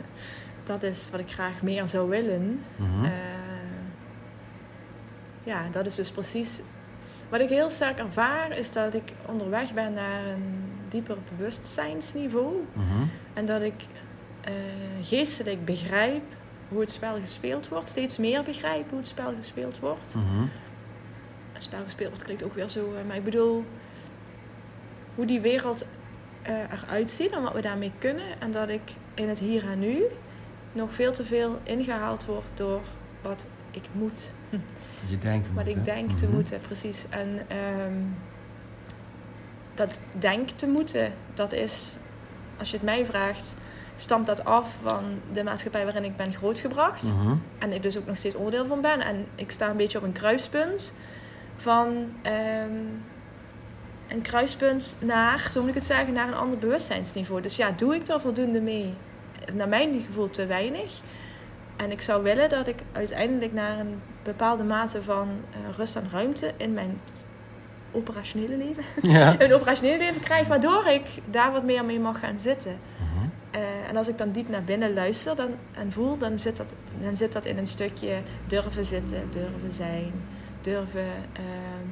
dat 0.63 0.83
is 0.83 1.07
wat 1.11 1.19
ik 1.19 1.31
graag 1.31 1.61
meer 1.61 1.87
zou 1.87 2.09
willen. 2.09 2.59
Mhm. 2.75 3.05
Eh, 3.05 3.11
ja, 5.43 5.61
dat 5.71 5.85
is 5.85 5.95
dus 5.95 6.11
precies. 6.11 6.61
Wat 7.29 7.39
ik 7.39 7.49
heel 7.49 7.69
sterk 7.69 7.99
ervaar, 7.99 8.57
is 8.57 8.71
dat 8.71 8.93
ik 8.93 9.13
onderweg 9.25 9.73
ben 9.73 9.93
naar 9.93 10.25
een 10.25 10.62
dieper 10.93 11.17
bewustzijnsniveau. 11.37 12.53
Mhm. 12.73 13.05
En 13.33 13.45
dat 13.45 13.61
ik 13.61 13.85
eh, 14.41 14.53
geestelijk 15.01 15.65
begrijp 15.65 16.21
hoe 16.67 16.79
het 16.81 16.91
spel 16.91 17.15
gespeeld 17.21 17.67
wordt. 17.69 17.89
Steeds 17.89 18.17
meer 18.17 18.43
begrijp 18.43 18.89
hoe 18.89 18.99
het 18.99 19.07
spel 19.07 19.33
gespeeld 19.39 19.79
wordt. 19.79 20.15
Mhm. 20.15 20.45
Het 21.51 21.63
spel 21.63 21.83
gespeeld 21.83 22.09
wordt 22.09 22.23
klinkt 22.23 22.43
ook 22.43 22.53
weer 22.55 22.67
zo, 22.67 22.79
eh, 22.93 23.07
maar 23.07 23.15
ik 23.15 23.23
bedoel 23.23 23.65
hoe 25.15 25.25
die 25.25 25.41
wereld 25.41 25.85
eh, 26.41 26.53
eruit 26.71 27.11
ziet 27.11 27.31
en 27.31 27.41
wat 27.41 27.53
we 27.53 27.61
daarmee 27.61 27.91
kunnen. 27.97 28.23
En 28.39 28.51
dat 28.51 28.69
ik 28.69 28.81
in 29.13 29.29
het 29.29 29.39
hier 29.39 29.69
en 29.69 29.79
nu 29.79 30.03
nog 30.71 30.93
veel 30.93 31.11
te 31.11 31.25
veel 31.25 31.59
ingehaald 31.63 32.25
word 32.25 32.49
door 32.53 32.81
wat 33.21 33.45
ik 33.71 33.83
moet. 33.91 34.31
Je 35.09 35.17
denkt 35.17 35.45
te 35.47 35.53
Wat 35.53 35.63
moeten. 35.65 35.79
ik 35.81 35.85
denk 35.85 36.11
te 36.11 36.25
Mhm. 36.25 36.33
moeten, 36.33 36.59
precies. 36.59 37.05
En 37.09 37.39
ehm, 37.47 37.93
dat 39.73 39.99
denk 40.11 40.49
te 40.49 40.67
moeten, 40.67 41.13
dat 41.33 41.53
is, 41.53 41.93
als 42.59 42.69
je 42.69 42.75
het 42.75 42.85
mij 42.85 43.05
vraagt, 43.05 43.55
stamt 43.95 44.27
dat 44.27 44.45
af 44.45 44.77
van 44.83 45.03
de 45.31 45.43
maatschappij 45.43 45.83
waarin 45.83 46.03
ik 46.03 46.15
ben 46.15 46.33
grootgebracht. 46.33 47.03
Mhm. 47.03 47.35
En 47.57 47.73
ik 47.73 47.83
dus 47.83 47.97
ook 47.97 48.05
nog 48.05 48.17
steeds 48.17 48.35
onderdeel 48.35 48.65
van 48.65 48.81
ben. 48.81 49.01
En 49.01 49.25
ik 49.35 49.51
sta 49.51 49.69
een 49.69 49.77
beetje 49.77 49.97
op 49.97 50.03
een 50.03 50.11
kruispunt 50.11 50.93
van 51.55 52.13
ehm, 52.21 52.71
een 54.07 54.21
kruispunt 54.21 54.95
naar, 54.99 55.49
zo 55.51 55.59
moet 55.59 55.69
ik 55.69 55.75
het 55.75 55.85
zeggen, 55.85 56.13
naar 56.13 56.27
een 56.27 56.33
ander 56.33 56.57
bewustzijnsniveau. 56.57 57.41
Dus 57.41 57.55
ja, 57.55 57.71
doe 57.71 57.95
ik 57.95 58.07
er 58.07 58.21
voldoende 58.21 58.61
mee? 58.61 58.93
Naar 59.53 59.67
mijn 59.67 60.01
gevoel 60.05 60.29
te 60.29 60.45
weinig. 60.45 61.01
En 61.75 61.91
ik 61.91 62.01
zou 62.01 62.23
willen 62.23 62.49
dat 62.49 62.67
ik 62.67 62.79
uiteindelijk 62.91 63.53
naar 63.53 63.79
een 63.79 64.01
bepaalde 64.23 64.63
mate 64.63 65.03
van 65.03 65.29
eh, 65.51 65.77
rust 65.77 65.95
en 65.95 66.09
ruimte 66.11 66.51
in 66.57 66.73
mijn 66.73 66.99
operationele 67.93 68.57
leven, 68.57 68.83
Ja. 69.15 69.35
mijn 69.37 69.53
operationele 69.53 69.97
leven 69.97 70.21
krijg, 70.21 70.47
waardoor 70.47 70.85
ik 70.85 71.07
daar 71.25 71.51
wat 71.51 71.63
meer 71.63 71.85
mee 71.85 71.99
mag 71.99 72.19
gaan 72.19 72.39
zitten. 72.39 72.77
Mhm. 72.97 73.25
Eh, 73.51 73.89
en 73.89 73.97
als 73.97 74.07
ik 74.07 74.17
dan 74.17 74.31
diep 74.31 74.49
naar 74.49 74.63
binnen 74.63 74.93
luister 74.93 75.35
dan, 75.35 75.51
en 75.71 75.91
voel, 75.91 76.17
dan 76.17 76.39
zit, 76.39 76.57
dat, 76.57 76.67
dan 77.01 77.17
zit 77.17 77.33
dat 77.33 77.45
in 77.45 77.57
een 77.57 77.67
stukje 77.67 78.21
durven 78.47 78.85
zitten, 78.85 79.27
durven 79.31 79.71
zijn, 79.71 80.11
durven 80.61 81.07
ehm, 81.33 81.87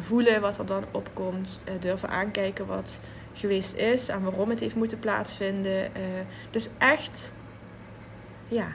voelen 0.00 0.40
wat 0.40 0.58
er 0.58 0.66
dan 0.66 0.84
opkomt, 0.90 1.60
eh, 1.64 1.74
durven 1.80 2.08
aankijken 2.08 2.66
wat 2.66 3.00
geweest 3.34 3.74
is 3.74 4.08
en 4.08 4.22
waarom 4.22 4.50
het 4.50 4.60
heeft 4.60 4.74
moeten 4.74 4.98
plaatsvinden. 4.98 5.94
Eh, 5.94 6.02
dus 6.50 6.68
echt, 6.78 7.32
ja, 8.48 8.66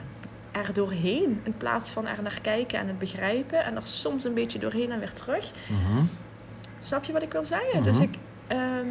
er 0.52 0.72
doorheen 0.72 1.40
in 1.42 1.56
plaats 1.56 1.90
van 1.90 2.06
er 2.06 2.22
naar 2.22 2.38
kijken 2.42 2.78
en 2.78 2.86
het 2.86 2.98
begrijpen 2.98 3.64
en 3.64 3.76
er 3.76 3.86
soms 3.86 4.24
een 4.24 4.34
beetje 4.34 4.58
doorheen 4.58 4.92
en 4.92 4.98
weer 4.98 5.12
terug. 5.12 5.50
Mhm. 5.68 6.04
Snap 6.84 7.04
je 7.04 7.12
wat 7.12 7.22
ik 7.22 7.32
wil 7.32 7.44
zeggen? 7.44 7.82
Dus 7.82 7.94
Mhm. 7.98 8.02
ik, 8.02 8.18
ehm, 8.46 8.86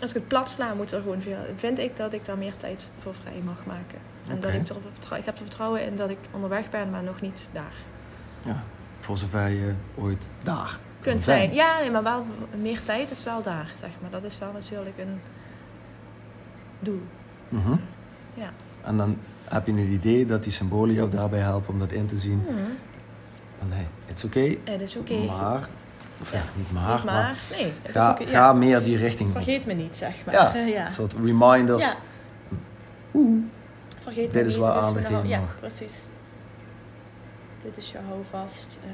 als 0.00 0.10
ik 0.10 0.16
het 0.16 0.28
plat 0.28 0.50
sla, 0.50 0.74
moet 0.74 0.92
er 0.92 1.00
gewoon 1.02 1.20
veel. 1.22 1.36
Vind 1.56 1.78
ik 1.78 1.96
dat 1.96 2.12
ik 2.12 2.24
daar 2.24 2.38
meer 2.38 2.56
tijd 2.56 2.90
voor 3.02 3.14
vrij 3.14 3.40
mag 3.44 3.64
maken. 3.66 3.98
En 4.28 4.40
dat 4.40 4.52
ik 4.52 4.66
vertrouw. 4.66 5.18
Ik 5.18 5.24
heb 5.24 5.36
er 5.36 5.42
vertrouwen 5.42 5.84
in 5.84 5.96
dat 5.96 6.10
ik 6.10 6.18
onderweg 6.30 6.70
ben, 6.70 6.90
maar 6.90 7.02
nog 7.02 7.20
niet 7.20 7.48
daar 7.52 7.72
Ja. 8.46 8.62
Voor 9.00 9.18
zover 9.18 9.48
je 9.48 9.72
ooit 9.94 10.26
daar 10.42 10.78
kunt 11.00 11.22
zijn. 11.22 11.54
Ja, 11.54 11.78
nee, 11.78 11.90
maar 11.90 12.02
wel 12.02 12.24
meer 12.60 12.82
tijd 12.82 13.10
is 13.10 13.24
wel 13.24 13.42
daar, 13.42 13.72
zeg 13.74 13.90
maar. 14.00 14.10
Dat 14.10 14.24
is 14.24 14.38
wel 14.38 14.52
natuurlijk 14.52 14.98
een 14.98 15.20
doel. 16.80 17.00
Mhm. 17.48 17.76
Ja. 18.34 18.50
En 18.84 18.96
dan 18.96 19.18
heb 19.44 19.66
je 19.66 19.72
het 19.74 19.88
idee 19.88 20.26
dat 20.26 20.42
die 20.42 20.52
symbolen 20.52 20.94
jou 20.94 21.10
daarbij 21.10 21.40
helpen 21.40 21.72
om 21.72 21.78
dat 21.78 21.92
in 21.92 22.06
te 22.06 22.18
zien. 22.18 22.42
Van 23.58 23.68
nee, 23.68 23.86
het 24.06 24.16
is 24.18 24.24
oké, 24.24 24.56
Het 24.64 24.80
is 24.80 24.96
oké. 24.96 25.14
maar... 25.24 25.68
Of 26.22 26.32
ja, 26.32 26.42
niet 26.54 26.72
maar, 26.72 26.94
Niet 26.94 27.04
maar, 27.04 27.36
nee. 27.50 27.72
Ga, 27.86 28.10
oké. 28.10 28.26
ga 28.26 28.52
meer 28.52 28.82
die 28.82 28.96
richting 28.96 29.28
op. 29.28 29.34
Vergeet 29.34 29.66
me 29.66 29.72
niet, 29.72 29.96
zeg 29.96 30.24
maar. 30.24 30.34
Ja, 30.34 30.54
ja. 30.78 30.86
Een 30.86 30.92
soort 30.92 31.14
reminders. 31.24 31.84
Ja. 31.84 31.94
Vergeet 34.00 34.32
Dit 34.32 34.42
me 34.42 34.48
is 34.48 34.54
niet, 34.56 34.64
waar 34.64 34.80
aandacht 34.82 35.10
mag. 35.10 35.26
Ja, 35.26 35.40
precies. 35.60 36.02
Dit 37.62 37.76
is 37.76 37.90
je 37.90 37.98
houvast. 38.08 38.78
eh. 38.84 38.90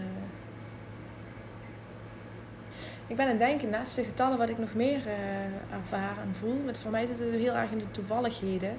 Ik 3.07 3.17
ben 3.17 3.25
aan 3.25 3.31
het 3.31 3.41
denken, 3.41 3.71
naast 3.71 3.95
de 3.97 4.05
getallen, 4.05 4.39
wat 4.39 4.49
ik 4.49 4.59
nog 4.59 4.75
meer 4.75 5.01
eh 5.07 5.77
ervaar 5.79 6.17
en 6.23 6.35
voel. 6.39 6.63
Met, 6.65 6.79
voor 6.79 6.91
mij 6.91 7.07
zit 7.07 7.19
het 7.19 7.29
heel 7.33 7.55
erg 7.55 7.71
in 7.71 7.79
de 7.79 7.91
toevalligheden. 7.91 8.77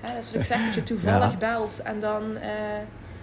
Hè, 0.00 0.14
dat 0.14 0.22
is 0.24 0.30
wat 0.30 0.40
ik 0.40 0.46
zeg, 0.46 0.64
dat 0.64 0.74
je 0.74 0.82
toevallig 0.94 1.30
Ja. 1.30 1.36
belt 1.36 1.80
en 1.82 2.00
dan... 2.00 2.36
eh, 2.36 2.50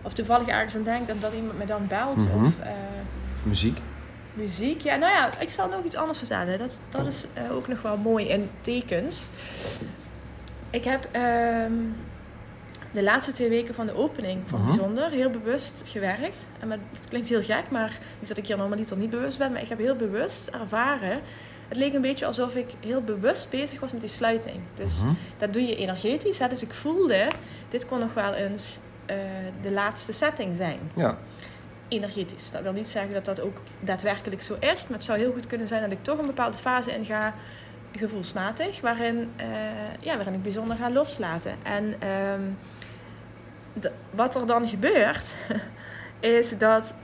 of 0.02 0.14
toevallig 0.14 0.48
ergens 0.48 0.76
aan 0.76 0.84
denkt 0.84 1.10
en 1.10 1.20
dat 1.20 1.34
iemand 1.34 1.58
me 1.58 1.66
dan 1.66 1.88
belt. 1.88 2.18
Mhm. 2.18 2.46
Of 2.46 2.60
eh, 2.60 2.70
Of 3.36 3.46
muziek. 3.46 3.78
Muziek. 4.34 4.82
Ja, 4.82 4.96
nou 4.96 5.12
ja, 5.14 5.30
ik 5.40 5.50
zal 5.50 5.68
nog 5.70 5.84
iets 5.84 5.96
anders 5.96 6.18
vertellen. 6.20 6.58
Dat, 6.58 6.80
dat 6.90 7.06
is 7.06 7.24
eh, 7.34 7.52
ook 7.56 7.68
nog 7.68 7.82
wel 7.82 7.98
mooi 7.98 8.28
in 8.28 8.50
tekens. 8.62 9.28
Ik 10.70 10.84
heb 10.84 11.08
ehm, 11.12 11.72
de 12.92 13.04
laatste 13.04 13.32
twee 13.32 13.50
weken 13.50 13.76
van 13.76 13.86
de 13.86 13.96
opening 13.96 14.42
van 14.46 14.60
Mhm. 14.60 14.68
Bijzonder 14.68 15.10
heel 15.10 15.30
bewust 15.30 15.84
gewerkt. 15.86 16.46
En 16.60 16.68
met, 16.68 16.80
het 16.98 17.08
klinkt 17.08 17.30
heel 17.30 17.44
gek, 17.44 17.64
maar 17.70 17.98
niet 18.20 18.28
dat 18.28 18.38
ik 18.38 18.48
hier 18.48 18.58
normaliter 18.58 18.98
niet 18.98 19.10
bewust 19.10 19.38
ben, 19.38 19.52
maar 19.52 19.62
ik 19.62 19.70
heb 19.70 19.78
heel 19.78 19.96
bewust 19.96 20.48
ervaren. 20.48 21.20
Het 21.68 21.78
leek 21.80 21.94
een 21.94 22.02
beetje 22.02 22.26
alsof 22.26 22.56
ik 22.56 22.74
heel 22.80 23.02
bewust 23.02 23.50
bezig 23.50 23.80
was 23.80 23.92
met 23.92 24.02
die 24.02 24.10
sluiting. 24.10 24.56
Dus 24.76 25.02
Mhm. 25.04 25.14
dat 25.38 25.54
doe 25.54 25.66
je 25.66 25.76
energetisch. 25.76 26.40
Hè? 26.40 26.48
Dus 26.48 26.62
ik 26.62 26.74
voelde, 26.74 27.28
dit 27.70 27.86
kon 27.86 28.00
nog 28.00 28.14
wel 28.14 28.34
eens 28.34 28.80
eh, 29.06 29.16
de 29.62 29.72
laatste 29.72 30.12
setting 30.12 30.58
zijn 30.58 30.80
Ja. 30.94 31.18
Energetisch. 31.92 32.52
Dat 32.52 32.62
wil 32.62 32.72
niet 32.74 32.90
zeggen 32.90 33.14
dat 33.14 33.26
dat 33.26 33.42
ook 33.42 33.58
daadwerkelijk 33.80 34.42
zo 34.42 34.56
is, 34.60 34.88
maar 34.88 34.98
het 34.98 35.06
zou 35.06 35.20
heel 35.20 35.32
goed 35.32 35.48
kunnen 35.48 35.68
zijn 35.68 35.82
dat 35.82 35.92
ik 35.92 36.04
toch 36.04 36.20
een 36.20 36.26
bepaalde 36.26 36.58
fase 36.58 36.96
inga 36.96 37.34
gevoelsmatig, 37.92 38.82
waarin, 38.82 39.32
eh, 39.36 39.48
ja, 40.00 40.16
waarin 40.16 40.34
ik 40.34 40.44
bijzonder 40.44 40.78
ga 40.78 40.92
loslaten. 40.92 41.56
En 41.64 41.96
ehm, 42.00 42.42
wat 44.10 44.36
er 44.36 44.48
dan 44.48 44.68
gebeurt, 44.68 45.36
is 46.20 46.58
dat 46.58 46.96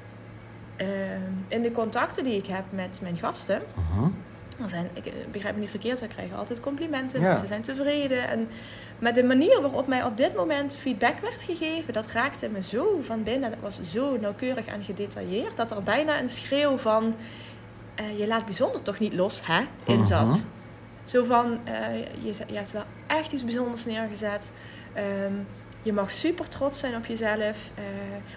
ehm, 0.76 1.32
in 1.48 1.62
de 1.62 1.72
contacten 1.72 2.24
die 2.24 2.36
ik 2.36 2.46
heb 2.46 2.64
met 2.70 3.00
mijn 3.02 3.18
gasten. 3.18 3.62
Er 4.64 4.70
zijn, 4.70 4.90
ik 4.94 5.06
eh, 5.06 5.14
begrijp 5.32 5.54
me 5.56 5.60
niet 5.62 5.70
verkeerd, 5.70 6.00
we 6.00 6.08
krijgen 6.08 6.38
altijd 6.38 6.60
complimenten, 6.60 7.22
Ja. 7.22 7.28
mensen 7.28 7.48
zijn 7.48 7.62
tevreden. 7.62 8.28
En 8.28 8.48
met 9.00 9.16
de 9.16 9.24
manier 9.24 9.62
waarop 9.62 9.88
mij 9.88 10.04
op 10.04 10.18
dit 10.18 10.36
moment 10.36 10.76
feedback 10.76 11.20
werd 11.20 11.42
gegeven, 11.42 11.94
dat 11.94 12.08
raakte 12.12 12.50
me 12.50 12.62
zo 12.62 13.00
van 13.02 13.24
binnen. 13.24 13.50
Dat 13.52 13.60
was 13.62 13.82
zo 13.92 14.18
nauwkeurig 14.20 14.66
en 14.66 14.84
gedetailleerd, 14.84 15.58
dat 15.58 15.72
er 15.72 15.84
bijna 15.84 16.20
een 16.20 16.30
schreeuw 16.30 16.78
van, 16.78 17.16
eh, 17.96 18.20
je 18.20 18.28
laat 18.28 18.46
bijzonder 18.46 18.82
toch 18.82 19.00
niet 19.00 19.14
los, 19.14 19.42
hè, 19.46 19.62
in 19.86 20.06
zat. 20.06 20.26
Mhm. 20.28 20.38
Zo 21.04 21.24
van, 21.24 21.60
eh, 21.64 21.74
je, 22.24 22.34
ze- 22.34 22.44
je 22.48 22.56
hebt 22.56 22.72
wel 22.72 22.84
echt 23.08 23.32
iets 23.32 23.44
bijzonders 23.44 23.86
neergezet. 23.86 24.52
Ehm, 24.94 25.34
je 25.88 25.94
mag 25.94 26.12
super 26.12 26.50
trots 26.50 26.80
zijn 26.80 26.96
op 26.96 27.06
jezelf. 27.06 27.70
Eh, 27.76 27.84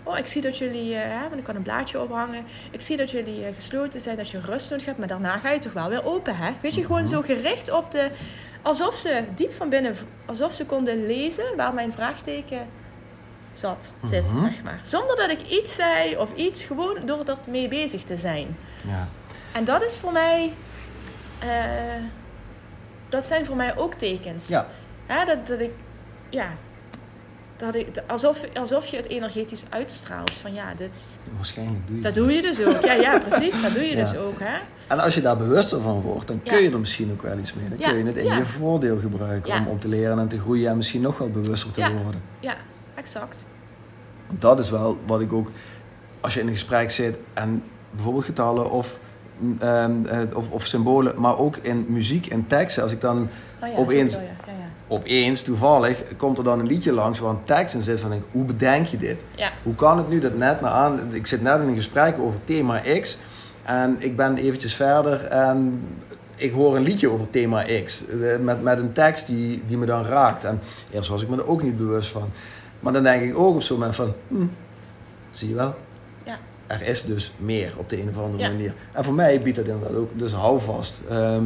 oh, 0.02 0.18
ik 0.18 0.26
zie 0.26 0.42
dat 0.42 0.58
jullie, 0.58 0.94
eh, 0.96 1.20
want 1.20 1.34
ik 1.36 1.44
kan 1.44 1.56
een 1.56 1.62
blaadje 1.62 2.00
ophangen. 2.00 2.44
Ik 2.70 2.80
zie 2.80 2.96
dat 2.96 3.10
jullie 3.10 3.44
eh, 3.46 3.54
gesloten 3.54 4.00
zijn, 4.00 4.16
dat 4.16 4.30
je 4.30 4.40
rust 4.40 4.70
nodig 4.70 4.86
hebt. 4.86 4.98
Maar 4.98 5.08
daarna 5.08 5.38
ga 5.38 5.50
je 5.50 5.58
toch 5.58 5.72
wel 5.72 5.88
weer 5.88 6.04
open, 6.04 6.36
hè? 6.36 6.50
Weet 6.60 6.74
je, 6.74 6.84
gewoon 6.84 7.00
Mhm. 7.02 7.10
zo 7.10 7.22
gericht 7.22 7.70
op 7.72 7.90
de... 7.90 8.10
Alsof 8.62 8.94
ze 8.94 9.24
diep 9.34 9.52
van 9.52 9.68
binnen, 9.68 9.96
alsof 10.26 10.52
ze 10.52 10.66
konden 10.66 11.06
lezen 11.06 11.56
waar 11.56 11.74
mijn 11.74 11.92
vraagteken 11.92 12.58
zat, 13.52 13.92
zit, 14.04 14.32
Mhm. 14.32 14.44
zeg 14.44 14.62
maar. 14.62 14.80
Zonder 14.82 15.16
dat 15.16 15.30
ik 15.30 15.40
iets 15.48 15.74
zei 15.74 16.16
of 16.16 16.34
iets, 16.34 16.64
gewoon 16.64 16.96
door 17.04 17.24
er 17.26 17.36
mee 17.48 17.68
bezig 17.68 18.02
te 18.04 18.16
zijn. 18.16 18.56
Ja. 18.88 19.08
En 19.52 19.64
dat 19.64 19.82
is 19.84 19.96
voor 19.96 20.12
mij... 20.12 20.52
dat 23.08 23.26
zijn 23.26 23.44
voor 23.46 23.56
mij 23.56 23.76
ook 23.76 23.94
tekens. 23.94 24.48
Ja. 24.48 24.66
Hè, 25.06 25.24
dat, 25.24 25.46
dat 25.46 25.60
ik... 25.60 25.70
Ja... 26.28 26.52
Dat 27.60 27.74
ik, 27.74 27.86
alsof, 28.06 28.40
alsof 28.54 28.86
je 28.86 28.96
het 28.96 29.06
energetisch 29.08 29.64
uitstraalt. 29.68 30.34
Van 30.34 30.54
ja, 30.54 30.74
dit, 30.76 31.18
Waarschijnlijk 31.36 31.86
doe 31.86 31.96
je 31.96 32.02
dat 32.02 32.14
doe 32.14 32.32
je 32.32 32.42
dus 32.42 32.64
ook. 32.64 32.80
Ja, 32.84 32.92
ja 32.92 33.18
precies. 33.28 33.62
Dat 33.62 33.74
doe 33.74 33.82
je 33.82 33.96
Ja. 33.96 34.04
dus 34.04 34.16
ook. 34.16 34.38
Hè? 34.38 34.58
En 34.86 35.00
als 35.00 35.14
je 35.14 35.20
daar 35.20 35.36
bewuster 35.36 35.80
van 35.80 36.00
wordt, 36.00 36.26
dan 36.26 36.42
kun 36.42 36.52
Ja. 36.56 36.58
je 36.58 36.70
er 36.70 36.78
misschien 36.78 37.10
ook 37.12 37.22
wel 37.22 37.38
iets 37.38 37.54
mee. 37.54 37.68
Dan 37.68 37.78
Ja, 37.78 37.88
kun 37.88 37.98
je 37.98 38.04
het 38.04 38.16
in 38.16 38.36
je 38.36 38.44
voordeel 38.44 38.98
gebruiken 38.98 39.54
om 39.54 39.66
op 39.66 39.80
te 39.80 39.88
leren 39.88 40.18
en 40.18 40.28
te 40.28 40.38
groeien 40.38 40.70
en 40.70 40.76
misschien 40.76 41.00
nog 41.00 41.18
wel 41.18 41.30
bewuster 41.30 41.72
te 41.72 41.80
worden. 42.02 42.22
Ja, 42.40 42.54
exact. 42.94 43.46
Dat 44.30 44.58
is 44.58 44.70
wel 44.70 44.98
wat 45.06 45.20
ik 45.20 45.32
ook, 45.32 45.50
als 46.20 46.34
je 46.34 46.40
in 46.40 46.46
een 46.46 46.52
gesprek 46.52 46.90
zit 46.90 47.16
en 47.34 47.62
bijvoorbeeld 47.90 48.24
getallen 48.24 48.70
of, 48.70 48.98
mm, 49.38 49.56
ehm, 49.60 49.92
eh, 50.06 50.18
of, 50.34 50.50
of 50.50 50.66
symbolen, 50.66 51.20
maar 51.20 51.38
ook 51.38 51.56
in 51.56 51.86
muziek 51.88 52.26
en 52.26 52.46
teksten. 52.46 52.82
Als 52.82 52.92
ik 52.92 53.00
dan 53.00 53.28
Oh 53.62 53.78
Opeens- 53.78 54.14
zo. 54.14 54.20
Opeens, 54.90 55.42
toevallig, 55.42 56.02
komt 56.16 56.38
er 56.38 56.44
dan 56.44 56.58
een 56.58 56.66
liedje 56.66 56.92
langs 56.92 57.18
waar 57.18 57.30
een 57.30 57.44
tekst 57.44 57.74
in 57.74 57.82
zit 57.82 58.00
van, 58.00 58.10
denk, 58.10 58.22
ik, 58.22 58.28
hoe 58.32 58.44
bedenk 58.44 58.86
je 58.86 58.96
dit? 58.96 59.16
Ja, 59.34 59.50
Hoe 59.62 59.74
kan 59.74 59.98
het 59.98 60.08
nu 60.08 60.18
dat 60.18 60.34
net 60.36 60.60
na 60.60 60.68
aan, 60.68 61.14
ik 61.14 61.26
zit 61.26 61.42
net 61.42 61.60
in 61.60 61.68
een 61.68 61.74
gesprek 61.74 62.18
over 62.18 62.40
thema 62.44 62.80
X 63.00 63.18
en 63.62 63.96
ik 63.98 64.16
ben 64.16 64.36
eventjes 64.36 64.74
verder 64.74 65.24
en 65.24 65.82
ik 66.36 66.52
hoor 66.52 66.76
een 66.76 66.82
liedje 66.82 67.10
over 67.10 67.30
thema 67.30 67.64
X 67.84 68.04
eh, 68.08 68.16
met, 68.40 68.62
met 68.62 68.78
een 68.78 68.92
tekst 68.92 69.26
die, 69.26 69.62
die 69.66 69.76
me 69.76 69.86
dan 69.86 70.04
raakt. 70.04 70.44
En 70.44 70.60
eerst 70.90 71.08
was 71.08 71.22
ik 71.22 71.28
me 71.28 71.36
er 71.36 71.48
ook 71.48 71.62
niet 71.62 71.76
bewust 71.76 72.10
van. 72.10 72.28
Maar 72.80 72.92
dan 72.92 73.02
denk 73.02 73.22
ik 73.22 73.38
ook 73.38 73.54
op 73.54 73.62
zo'n 73.62 73.78
moment 73.78 73.96
van, 73.96 74.12
hm, 74.28 74.44
zie 75.30 75.48
je 75.48 75.54
wel, 75.54 75.74
ja. 76.24 76.38
er 76.66 76.82
is 76.82 77.04
dus 77.04 77.32
meer 77.36 77.72
op 77.76 77.88
de 77.88 78.00
een 78.02 78.08
of 78.08 78.22
andere 78.22 78.42
Ja. 78.42 78.48
manier. 78.48 78.72
En 78.92 79.04
voor 79.04 79.14
mij 79.14 79.38
biedt 79.40 79.56
dat 79.56 79.66
inderdaad 79.66 79.96
ook, 79.96 80.10
dus 80.18 80.32
hou 80.32 80.60
vast. 80.60 80.98
Ehm, 81.08 81.42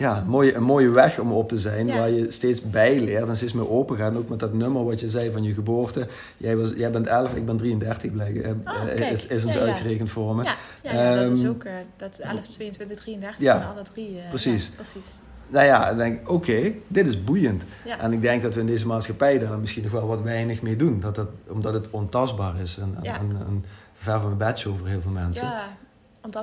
ja, 0.00 0.18
een 0.18 0.26
mooie, 0.28 0.54
een 0.54 0.62
mooie 0.62 0.92
weg 0.92 1.18
om 1.18 1.32
op 1.32 1.48
te 1.48 1.58
zijn, 1.58 1.86
Ja. 1.86 1.98
waar 1.98 2.10
je 2.10 2.30
steeds 2.30 2.70
bij 2.70 3.00
leert 3.00 3.28
en 3.28 3.36
steeds 3.36 3.52
meer 3.52 3.70
open 3.70 3.96
gaat. 3.96 4.16
Ook 4.16 4.28
met 4.28 4.38
dat 4.38 4.52
nummer 4.52 4.84
wat 4.84 5.00
je 5.00 5.08
zei 5.08 5.30
van 5.30 5.42
je 5.42 5.54
geboorte. 5.54 6.06
Jij, 6.36 6.56
was, 6.56 6.72
jij 6.76 6.90
bent 6.90 7.06
11, 7.06 7.34
ik 7.34 7.46
ben 7.46 7.56
33, 7.56 8.12
blijkt, 8.12 8.42
eh, 8.42 8.50
Oh, 8.64 8.88
eh, 8.88 9.10
is, 9.10 9.26
is 9.26 9.44
ons 9.44 9.54
Ja, 9.54 9.60
ja. 9.60 9.66
uitgerekend 9.66 10.10
voor 10.10 10.34
me. 10.36 10.42
Ja, 10.44 10.54
ja, 10.82 10.92
ja, 10.92 11.22
dat 11.22 11.36
is 11.36 11.40
Ehm, 11.42 11.48
ook 11.50 11.64
eh, 11.64 11.72
dat 11.96 12.18
11, 12.18 12.46
22, 12.48 12.98
33 12.98 13.40
Ja, 13.40 13.72
alle 13.74 13.82
drie. 13.92 14.18
eh, 14.20 14.28
precies. 14.28 14.68
Precies. 14.68 15.18
Nou 15.48 15.66
ja, 15.66 15.88
dan 15.88 15.96
denk 15.96 16.20
ik, 16.20 16.30
oké, 16.30 16.72
dit 16.86 17.06
is 17.06 17.24
boeiend. 17.24 17.62
En 17.98 18.12
ik 18.12 18.20
denk 18.22 18.42
dat 18.42 18.54
we 18.54 18.60
in 18.60 18.66
deze 18.66 18.86
maatschappij 18.86 19.38
daar 19.38 19.58
misschien 19.58 19.82
nog 19.82 19.92
wel 19.92 20.06
wat 20.06 20.22
weinig 20.22 20.62
mee 20.62 20.76
doen. 20.76 21.00
Dat 21.00 21.14
dat, 21.14 21.28
omdat 21.48 21.74
het 21.74 21.90
ontastbaar 21.90 22.60
is 22.62 22.76
en, 22.78 22.94
en, 22.96 23.02
Ja. 23.02 23.18
en, 23.18 23.36
en 23.48 23.64
ver 23.94 24.12
van 24.20 24.24
mijn 24.36 24.36
bedshow 24.50 24.78
voor 24.78 24.86
heel 24.88 25.00
veel 25.00 25.10
mensen. 25.10 25.46
Ja, 25.46 25.68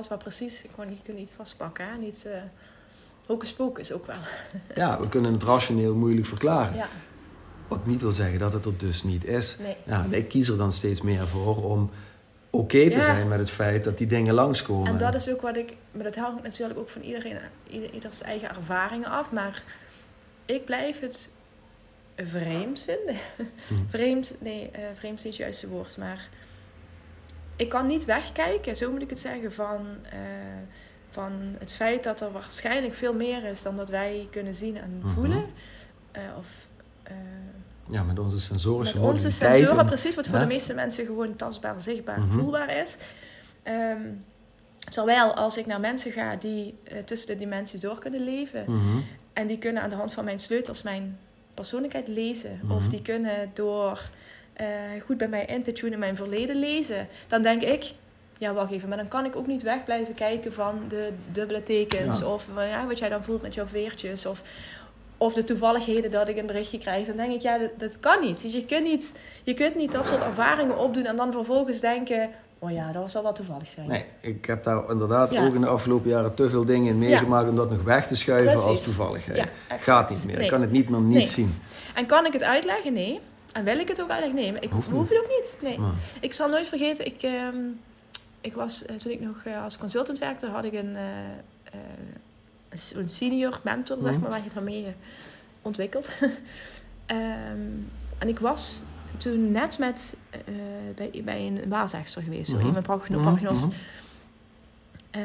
wel 0.08 0.18
precies. 0.18 0.64
Gewoon, 0.74 0.90
je 0.90 0.96
kunt 1.02 1.16
niet 1.18 1.30
vastpakken. 1.36 1.84
Hè? 1.84 1.96
Niet, 1.98 2.26
hocus 3.28 3.52
pocus 3.52 3.92
ook 3.92 4.06
wel. 4.06 4.16
Ja, 4.74 5.00
we 5.00 5.08
kunnen 5.08 5.32
het 5.32 5.42
rationeel 5.42 5.94
moeilijk 5.94 6.26
verklaren. 6.26 6.76
Ja, 6.76 6.88
Wat 7.68 7.86
niet 7.86 8.00
wil 8.00 8.12
zeggen 8.12 8.38
dat 8.38 8.52
het 8.52 8.64
er 8.64 8.78
dus 8.78 9.02
niet 9.02 9.24
is. 9.24 9.56
nee. 9.60 9.76
Ja, 9.86 10.04
en 10.04 10.12
ik 10.12 10.28
kies 10.28 10.48
er 10.48 10.56
dan 10.56 10.72
steeds 10.72 11.00
meer 11.02 11.26
voor 11.26 11.64
om 11.64 11.90
oké 12.50 12.90
te 12.90 12.96
Ja. 12.96 13.00
zijn 13.00 13.28
met 13.28 13.38
het 13.38 13.50
feit 13.50 13.84
dat 13.84 13.98
die 13.98 14.06
dingen 14.06 14.34
langskomen. 14.34 14.86
En 14.86 14.98
dat 14.98 15.14
is 15.14 15.28
ook 15.30 15.40
wat 15.40 15.56
ik... 15.56 15.76
Maar 15.92 16.04
dat 16.04 16.16
hangt 16.16 16.42
natuurlijk 16.42 16.78
ook 16.78 16.88
van 16.88 17.02
iedereen, 17.02 17.38
ieder, 17.70 17.90
ieders 17.92 18.20
eigen 18.22 18.48
ervaringen 18.56 19.08
af. 19.08 19.32
Maar 19.32 19.62
ik 20.44 20.64
blijf 20.64 21.00
het 21.00 21.30
vreemd 22.16 22.80
vinden. 22.82 23.16
Hm. 23.66 23.74
vreemd, 23.96 24.34
nee, 24.40 24.70
eh, 24.70 24.82
vreemd 24.94 25.18
is 25.18 25.24
niet 25.24 25.32
het 25.32 25.42
juiste 25.42 25.68
woord. 25.68 25.96
Maar 25.96 26.28
ik 27.56 27.68
kan 27.68 27.86
niet 27.86 28.04
wegkijken, 28.04 28.76
zo 28.76 28.90
moet 28.90 29.02
ik 29.02 29.10
het 29.10 29.20
zeggen, 29.20 29.52
van, 29.52 29.86
eh, 30.10 30.18
van 31.18 31.32
het 31.58 31.72
feit 31.72 32.04
dat 32.04 32.20
er 32.20 32.32
waarschijnlijk 32.32 32.94
veel 32.94 33.14
meer 33.14 33.44
is 33.44 33.62
dan 33.62 33.76
dat 33.76 33.88
wij 33.88 34.28
kunnen 34.30 34.54
zien 34.54 34.76
en 34.76 34.98
Mhm. 35.02 35.08
voelen. 35.14 35.44
Eh, 36.12 36.22
of 36.38 36.46
eh, 37.02 37.14
Ja, 37.90 38.02
met 38.02 38.18
onze 38.18 38.38
sensorische 38.40 39.00
met 39.00 39.10
onze 39.10 39.30
sensoren, 39.30 39.84
precies 39.86 40.14
wat 40.14 40.26
voor 40.26 40.38
de 40.38 40.46
meeste 40.46 40.74
mensen 40.74 41.06
gewoon 41.06 41.36
tastbaar, 41.36 41.80
zichtbaar, 41.80 42.20
Mhm. 42.20 42.30
voelbaar 42.30 42.76
is. 42.76 42.96
Ehm, 43.62 44.00
terwijl 44.90 45.34
als 45.34 45.56
ik 45.56 45.66
naar 45.66 45.80
mensen 45.80 46.12
ga 46.12 46.36
die 46.36 46.74
eh, 46.84 46.98
tussen 47.04 47.28
de 47.28 47.36
dimensies 47.38 47.80
door 47.80 47.98
kunnen 47.98 48.24
leven 48.24 48.64
Mhm. 48.66 48.98
en 49.32 49.46
die 49.46 49.58
kunnen 49.58 49.82
aan 49.82 49.90
de 49.90 49.96
hand 49.96 50.12
van 50.12 50.24
mijn 50.24 50.38
sleutels 50.38 50.82
mijn 50.82 51.18
persoonlijkheid 51.54 52.08
lezen, 52.08 52.60
of 52.68 52.88
die 52.88 53.02
kunnen 53.02 53.50
door 53.54 54.08
goed 55.06 55.16
bij 55.16 55.28
mij 55.28 55.44
in 55.44 55.62
te 55.62 55.72
tunen 55.72 55.98
mijn 55.98 56.16
verleden 56.16 56.56
lezen, 56.56 57.08
dan 57.28 57.42
denk 57.42 57.62
ik. 57.62 57.94
Ja, 58.38 58.52
wacht 58.52 58.70
even, 58.72 58.88
maar 58.88 58.96
dan 58.98 59.08
kan 59.08 59.24
ik 59.24 59.36
ook 59.36 59.46
niet 59.46 59.62
weg 59.62 59.84
blijven 59.84 60.14
kijken 60.14 60.52
van 60.52 60.80
de 60.88 61.08
dubbele 61.32 61.62
tekens. 61.62 62.18
Ja. 62.18 62.26
Of 62.26 62.46
van, 62.54 62.66
ja, 62.68 62.86
wat 62.86 62.98
jij 62.98 63.08
dan 63.08 63.24
voelt 63.24 63.42
met 63.42 63.54
jouw 63.54 63.66
veertjes. 63.66 64.26
Of, 64.26 64.42
of 65.16 65.34
de 65.34 65.44
toevalligheden 65.44 66.10
dat 66.10 66.28
ik 66.28 66.36
een 66.36 66.46
berichtje 66.46 66.78
krijg. 66.78 67.06
Dan 67.06 67.16
denk 67.16 67.32
ik, 67.32 67.42
ja, 67.42 67.58
dat, 67.58 67.70
dat 67.78 68.00
kan 68.00 68.20
niet. 68.20 68.42
Dus 68.42 68.52
je 68.52 68.64
kunt 68.64 68.82
niet. 68.84 69.12
Je 69.42 69.54
kunt 69.54 69.74
niet 69.74 69.92
dat 69.92 70.06
soort 70.06 70.20
ervaringen 70.22 70.78
opdoen 70.78 71.04
en 71.04 71.16
dan 71.16 71.32
vervolgens 71.32 71.80
denken... 71.80 72.30
Oh 72.60 72.70
ja, 72.70 72.92
dat 72.92 73.10
zal 73.10 73.22
wel 73.22 73.32
toevallig 73.32 73.66
zijn. 73.66 73.88
Nee, 73.88 74.04
ik 74.20 74.44
heb 74.44 74.64
daar 74.64 74.90
inderdaad 74.90 75.30
Ja. 75.32 75.46
ook 75.46 75.54
in 75.54 75.60
de 75.60 75.66
afgelopen 75.66 76.10
jaren 76.10 76.34
te 76.34 76.48
veel 76.48 76.64
dingen 76.64 76.92
in 76.92 76.98
meegemaakt 76.98 77.48
om 77.48 77.56
dat 77.56 77.70
nog 77.70 77.82
weg 77.82 78.06
te 78.06 78.14
schuiven 78.14 78.50
Precies. 78.52 78.68
als 78.68 78.84
toevalligheid. 78.84 79.38
Ja. 79.68 79.76
Gaat 79.76 80.10
niet 80.10 80.24
meer. 80.24 80.34
Nee. 80.34 80.44
Ik 80.44 80.50
kan 80.50 80.60
het 80.60 80.70
niet 80.70 80.88
meer 80.88 81.00
niet 81.00 81.16
Nee. 81.16 81.26
zien. 81.26 81.58
En 81.94 82.06
kan 82.06 82.26
ik 82.26 82.32
het 82.32 82.42
uitleggen? 82.42 82.92
Nee. 82.92 83.20
En 83.52 83.64
wil 83.64 83.78
ik 83.78 83.88
het 83.88 84.02
ook 84.02 84.10
uitleggen? 84.10 84.38
Nee. 84.38 84.52
Maar 84.52 84.62
ik 84.62 84.70
hoef 84.70 84.86
het 84.86 85.18
ook 85.18 85.28
niet. 85.28 85.58
Nee. 85.62 85.78
Maar, 85.78 85.90
Ik 86.20 86.32
zal 86.32 86.48
nooit 86.48 86.68
vergeten, 86.68 87.06
ik, 87.06 87.22
ehm, 87.22 87.56
ik 88.40 88.54
was, 88.54 88.84
eh, 88.84 88.96
toen 88.96 89.12
ik 89.12 89.20
nog 89.20 89.42
eh, 89.44 89.62
als 89.62 89.78
consultant 89.78 90.18
werkte, 90.18 90.46
had 90.46 90.64
ik 90.64 90.72
een, 90.72 90.96
eh, 90.96 91.80
een 92.94 93.08
senior 93.10 93.60
mentor, 93.64 93.96
zeg 94.02 94.12
Mhm. 94.12 94.20
maar, 94.20 94.30
waar 94.30 94.44
je 94.44 94.50
van 94.50 94.64
mee 94.64 94.94
ontwikkeld. 95.62 96.10
Ehm, 97.06 97.60
en 98.18 98.28
ik 98.28 98.38
was 98.38 98.80
toen 99.16 99.52
net 99.52 99.78
met, 99.78 100.14
bij, 100.94 101.20
bij 101.24 101.46
een 101.46 101.68
waarzegster 101.68 102.22
geweest, 102.22 102.48
sorry, 102.50 102.62
mijn 102.62 102.84
Mhm, 102.86 103.22
prognost. 103.22 103.64
mhm. 103.66 103.74
Eh, 105.10 105.22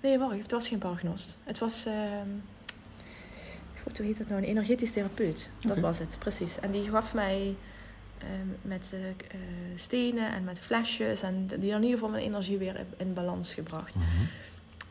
nee, 0.00 0.18
wacht, 0.18 0.38
het 0.38 0.50
was 0.50 0.68
geen 0.68 0.78
paragnost. 0.78 1.36
Het 1.44 1.58
was, 1.58 1.84
ehm 1.86 2.28
goed, 3.82 3.96
hoe 3.98 4.06
heet 4.06 4.18
dat 4.18 4.28
nou? 4.28 4.42
Een 4.42 4.48
energetisch 4.48 4.90
therapeut. 4.92 5.50
Dat 5.66 5.78
was 5.78 5.98
het, 5.98 6.16
precies. 6.18 6.60
En 6.60 6.70
die 6.70 6.88
gaf 6.90 7.14
mij 7.14 7.54
met 8.62 8.90
eh, 8.92 9.08
eh, 9.08 9.14
stenen 9.74 10.32
en 10.32 10.44
met 10.44 10.58
flesjes. 10.58 11.22
En 11.22 11.46
die 11.46 11.70
in 11.70 11.82
ieder 11.82 11.90
geval 11.90 12.08
mijn 12.08 12.24
energie 12.24 12.58
weer 12.58 12.84
in, 12.96 13.14
balans 13.14 13.54
gebracht. 13.54 13.94
Mhm. 13.94 14.06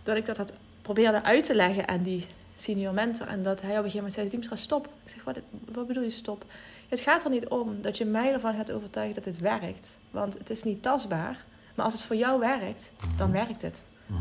Dat 0.03 0.15
ik 0.15 0.25
dat 0.25 0.37
had 0.37 0.53
probeerde 0.81 1.23
uit 1.23 1.45
te 1.45 1.55
leggen 1.55 1.87
aan 1.87 2.01
die 2.01 2.25
senior 2.55 2.93
mentor. 2.93 3.27
En 3.27 3.43
dat 3.43 3.61
hij 3.61 3.69
op 3.69 3.77
een 3.77 3.91
gegeven 3.91 3.97
moment 3.97 4.13
zei, 4.13 4.29
Dimitra, 4.29 4.55
stop. 4.55 4.85
Ik 4.85 5.11
zeg, 5.11 5.23
wat, 5.23 5.39
wat 5.71 5.87
bedoel 5.87 6.03
je 6.03 6.09
stop? 6.09 6.45
Het 6.89 6.99
gaat 6.99 7.23
er 7.23 7.29
niet 7.29 7.47
om 7.47 7.81
dat 7.81 7.97
je 7.97 8.05
mij 8.05 8.33
ervan 8.33 8.55
gaat 8.55 8.71
overtuigen 8.71 9.15
dat 9.15 9.25
het 9.25 9.37
werkt. 9.37 9.97
Want 10.11 10.33
het 10.37 10.49
is 10.49 10.63
niet 10.63 10.81
tastbaar. 10.81 11.45
Maar 11.75 11.85
als 11.85 11.93
het 11.93 12.03
voor 12.03 12.15
jou 12.15 12.39
werkt, 12.39 12.91
dan 13.17 13.31
werkt 13.31 13.61
het. 13.61 13.81
Mhm. 14.05 14.19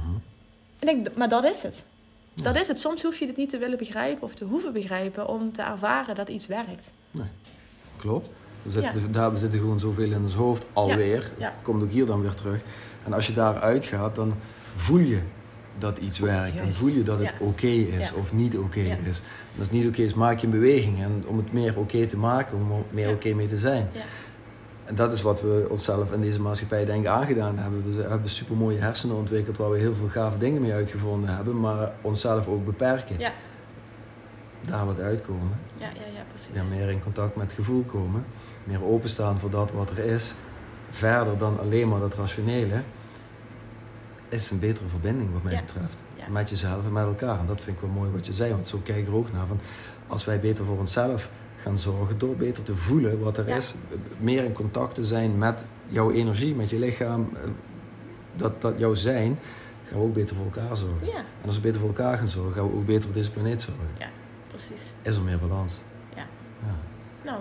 En 0.79 0.89
ik, 0.89 1.05
denk, 1.05 1.17
maar 1.17 1.29
dat 1.29 1.45
is 1.45 1.63
het. 1.63 1.87
Ja. 2.35 2.43
Dat 2.43 2.57
is 2.57 2.69
het. 2.69 2.81
Soms 2.81 3.03
hoef 3.03 3.19
je 3.19 3.27
het 3.27 3.37
niet 3.37 3.49
te 3.49 3.59
willen 3.59 3.79
begrijpen 3.79 4.23
of 4.23 4.35
te 4.35 4.45
hoeven 4.45 4.73
begrijpen 4.73 5.29
om 5.29 5.53
te 5.53 5.63
ervaren 5.63 6.15
dat 6.15 6.29
iets 6.29 6.47
werkt. 6.47 6.91
Klopt. 7.97 8.29
Zitten, 8.67 9.13
Daar 9.13 9.37
zitten 9.37 9.59
gewoon 9.59 9.81
zoveel 9.81 10.11
in 10.11 10.23
ons 10.23 10.35
hoofd 10.35 10.67
alweer. 10.73 11.33
ja. 11.39 11.53
Komt 11.63 11.83
ook 11.83 11.91
hier 11.91 12.07
dan 12.07 12.21
weer 12.23 12.35
terug. 12.35 12.61
En 13.05 13.13
als 13.13 13.27
je 13.27 13.33
daaruit 13.33 13.85
gaat, 13.85 14.15
dan 14.15 14.35
voel 14.75 14.99
je 14.99 15.19
dat 15.79 15.99
iets 15.99 16.19
werkt. 16.19 16.59
Dan 16.59 16.73
voel 16.73 16.89
je 16.89 17.03
dat 17.03 17.19
het 17.19 17.33
oké 17.39 17.67
is 17.67 18.13
of 18.13 18.33
niet 18.33 18.57
oké 18.57 18.81
is. 18.81 19.19
En 19.19 19.59
als 19.59 19.67
het 19.69 19.71
niet 19.73 19.87
oké 19.89 20.03
is, 20.03 20.15
maak 20.15 20.39
je 20.39 20.47
een 20.47 20.53
beweging. 20.53 21.03
En 21.03 21.25
om 21.27 21.37
het 21.37 21.53
meer 21.53 21.79
oké 21.79 22.07
te 22.07 22.17
maken, 22.17 22.57
om 22.57 22.71
er 22.73 22.79
meer 22.91 23.09
oké 23.11 23.33
mee 23.35 23.47
te 23.49 23.59
zijn. 23.59 23.89
Ja. 23.93 24.01
En 24.85 24.95
dat 24.95 25.13
is 25.13 25.23
wat 25.23 25.41
we 25.41 25.67
onszelf 25.71 26.13
in 26.13 26.21
deze 26.21 26.41
maatschappij 26.41 26.85
denk 26.85 27.01
ik 27.03 27.09
aangedaan 27.09 27.59
hebben. 27.59 27.97
We 27.97 28.03
hebben 28.03 28.31
super 28.31 28.57
mooie 28.57 28.79
hersenen 28.79 29.17
ontwikkeld 29.17 29.57
waar 29.57 29.71
we 29.71 29.79
heel 29.79 29.95
veel 29.95 30.09
gave 30.09 30.39
dingen 30.39 30.61
mee 30.63 30.73
uitgevonden 30.73 31.35
hebben, 31.37 31.61
maar 31.61 31.93
onszelf 32.01 32.47
ook 32.49 32.65
beperken. 32.65 33.19
Ja. 33.19 33.33
Daar 34.67 34.87
wat 34.87 35.01
uitkomen. 35.01 35.59
Ja, 35.79 35.87
ja, 35.87 36.01
ja, 36.15 36.23
precies. 36.29 36.51
Ja, 36.55 36.63
meer 36.77 36.89
in 36.91 37.03
contact 37.03 37.37
met 37.37 37.47
het 37.47 37.55
gevoel 37.55 37.83
komen. 37.83 38.25
Meer 38.65 38.85
openstaan 38.85 39.39
voor 39.41 39.51
dat 39.51 39.73
wat 39.73 39.91
er 39.91 39.99
is. 39.99 40.35
Verder 40.91 41.39
dan 41.39 41.59
alleen 41.61 41.89
maar 41.89 42.01
dat 42.01 42.15
rationele. 42.15 42.81
Is 44.29 44.51
een 44.51 44.59
betere 44.59 44.89
verbinding 44.89 45.33
wat 45.33 45.43
mij 45.43 45.53
Ja. 45.53 45.61
betreft. 45.61 45.97
Ja. 46.17 46.25
Met 46.29 46.49
jezelf 46.51 46.85
en 46.87 46.93
met 46.93 47.05
elkaar. 47.05 47.39
En 47.39 47.47
dat 47.47 47.61
vind 47.61 47.77
ik 47.77 47.83
wel 47.83 47.91
mooi 47.93 48.11
wat 48.11 48.27
je 48.27 48.33
zei. 48.33 48.53
Want 48.53 48.67
zo 48.67 48.79
kijk 48.83 48.99
ik 48.99 49.07
er 49.07 49.15
ook 49.15 49.33
naar. 49.33 49.47
Van, 49.47 49.61
als 50.07 50.25
wij 50.25 50.41
beter 50.41 50.65
voor 50.65 50.79
onszelf 50.79 51.31
gaan 51.57 51.79
zorgen. 51.79 52.19
Door 52.19 52.37
beter 52.37 52.63
te 52.63 52.77
voelen 52.77 53.21
wat 53.21 53.37
er 53.39 53.49
Ja. 53.49 53.57
is. 53.57 53.75
Meer 54.19 54.45
in 54.45 54.53
contact 54.53 54.95
te 54.95 55.05
zijn 55.05 55.39
met 55.39 55.59
jouw 55.89 56.11
energie. 56.11 56.55
Met 56.55 56.71
je 56.71 56.79
lichaam. 56.79 57.31
eh, 57.35 57.51
Dat, 58.37 58.61
dat 58.61 58.75
jouw 58.77 58.95
zijn. 58.95 59.39
Gaan 59.85 59.99
we 59.99 60.05
ook 60.05 60.15
beter 60.15 60.37
voor 60.37 60.45
elkaar 60.45 60.77
zorgen. 60.77 61.07
Ja, 61.07 61.17
En 61.19 61.47
als 61.47 61.55
we 61.57 61.61
beter 61.63 61.81
voor 61.81 61.89
elkaar 61.89 62.19
gaan 62.19 62.27
zorgen. 62.29 62.53
Gaan 62.53 62.71
we 62.71 62.77
ook 62.77 62.87
beter 62.87 63.03
voor 63.03 63.13
deze 63.13 63.31
planeet 63.31 63.61
zorgen. 63.63 63.85
Precies. 64.55 64.95
Is 65.03 65.17
er 65.17 65.23
meer 65.23 65.39
balans. 65.39 65.81
Ja. 66.17 66.23
Ja. 66.67 66.75
Nou, 67.31 67.39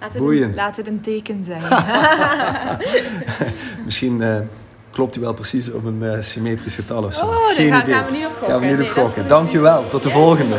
laat 0.00 0.12
het, 0.12 0.22
Boeiend. 0.22 0.44
een, 0.50 0.54
laat 0.54 0.76
het 0.76 0.86
een 0.86 1.00
teken 1.00 1.44
zijn. 1.44 1.62
Misschien 3.84 4.22
eh, 4.22 4.38
klopt 4.90 5.14
hij 5.14 5.22
wel 5.24 5.34
precies 5.34 5.72
op 5.72 5.84
een 5.84 6.02
eh, 6.02 6.20
symmetrisch 6.20 6.74
getal 6.74 7.04
of 7.04 7.14
zo. 7.14 7.24
Oh, 7.24 7.30
daar 7.30 7.54
Geen 7.54 7.72
gaan, 7.72 7.82
idee. 7.82 7.94
gaan 7.94 8.04
we 8.06 8.12
niet 8.16 8.26
op 8.26 8.30
gokken. 8.32 8.48
Gaan 8.50 8.60
we 8.60 8.66
niet 8.66 8.78
Nee, 8.78 8.88
op 8.88 8.94
gokken. 8.96 9.28
Dankjewel. 9.28 9.88
Tot 9.88 10.02
de 10.02 10.08
Yes, 10.08 10.16
volgende. 10.18 10.56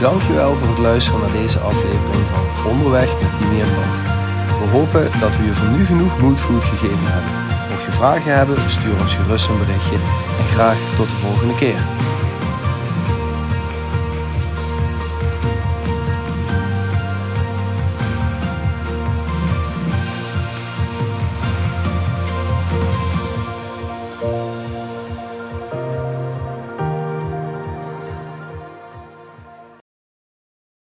Dankjewel 0.00 0.54
voor 0.54 0.68
het 0.68 0.78
luisteren 0.78 1.20
naar 1.20 1.32
deze 1.32 1.58
aflevering 1.58 2.24
van 2.26 2.70
Onderweg 2.70 3.12
met 3.22 3.30
Dimi 3.38 3.60
en 3.60 3.74
Bart. 3.74 4.02
We 4.60 4.70
hopen 4.70 5.20
dat 5.20 5.36
we 5.36 5.44
je 5.44 5.54
voor 5.54 5.68
nu 5.68 5.84
genoeg 5.84 6.18
moodfood 6.20 6.64
gegeven 6.64 6.98
hebben. 7.12 7.30
Mocht 7.70 7.84
je 7.84 7.92
vragen 7.92 8.36
hebben, 8.36 8.70
stuur 8.70 9.00
ons 9.00 9.14
gerust 9.14 9.48
een 9.48 9.58
berichtje 9.58 9.94
en 10.38 10.44
graag 10.44 10.78
tot 10.96 11.08
de 11.08 11.16
volgende 11.16 11.54
keer. 11.54 11.80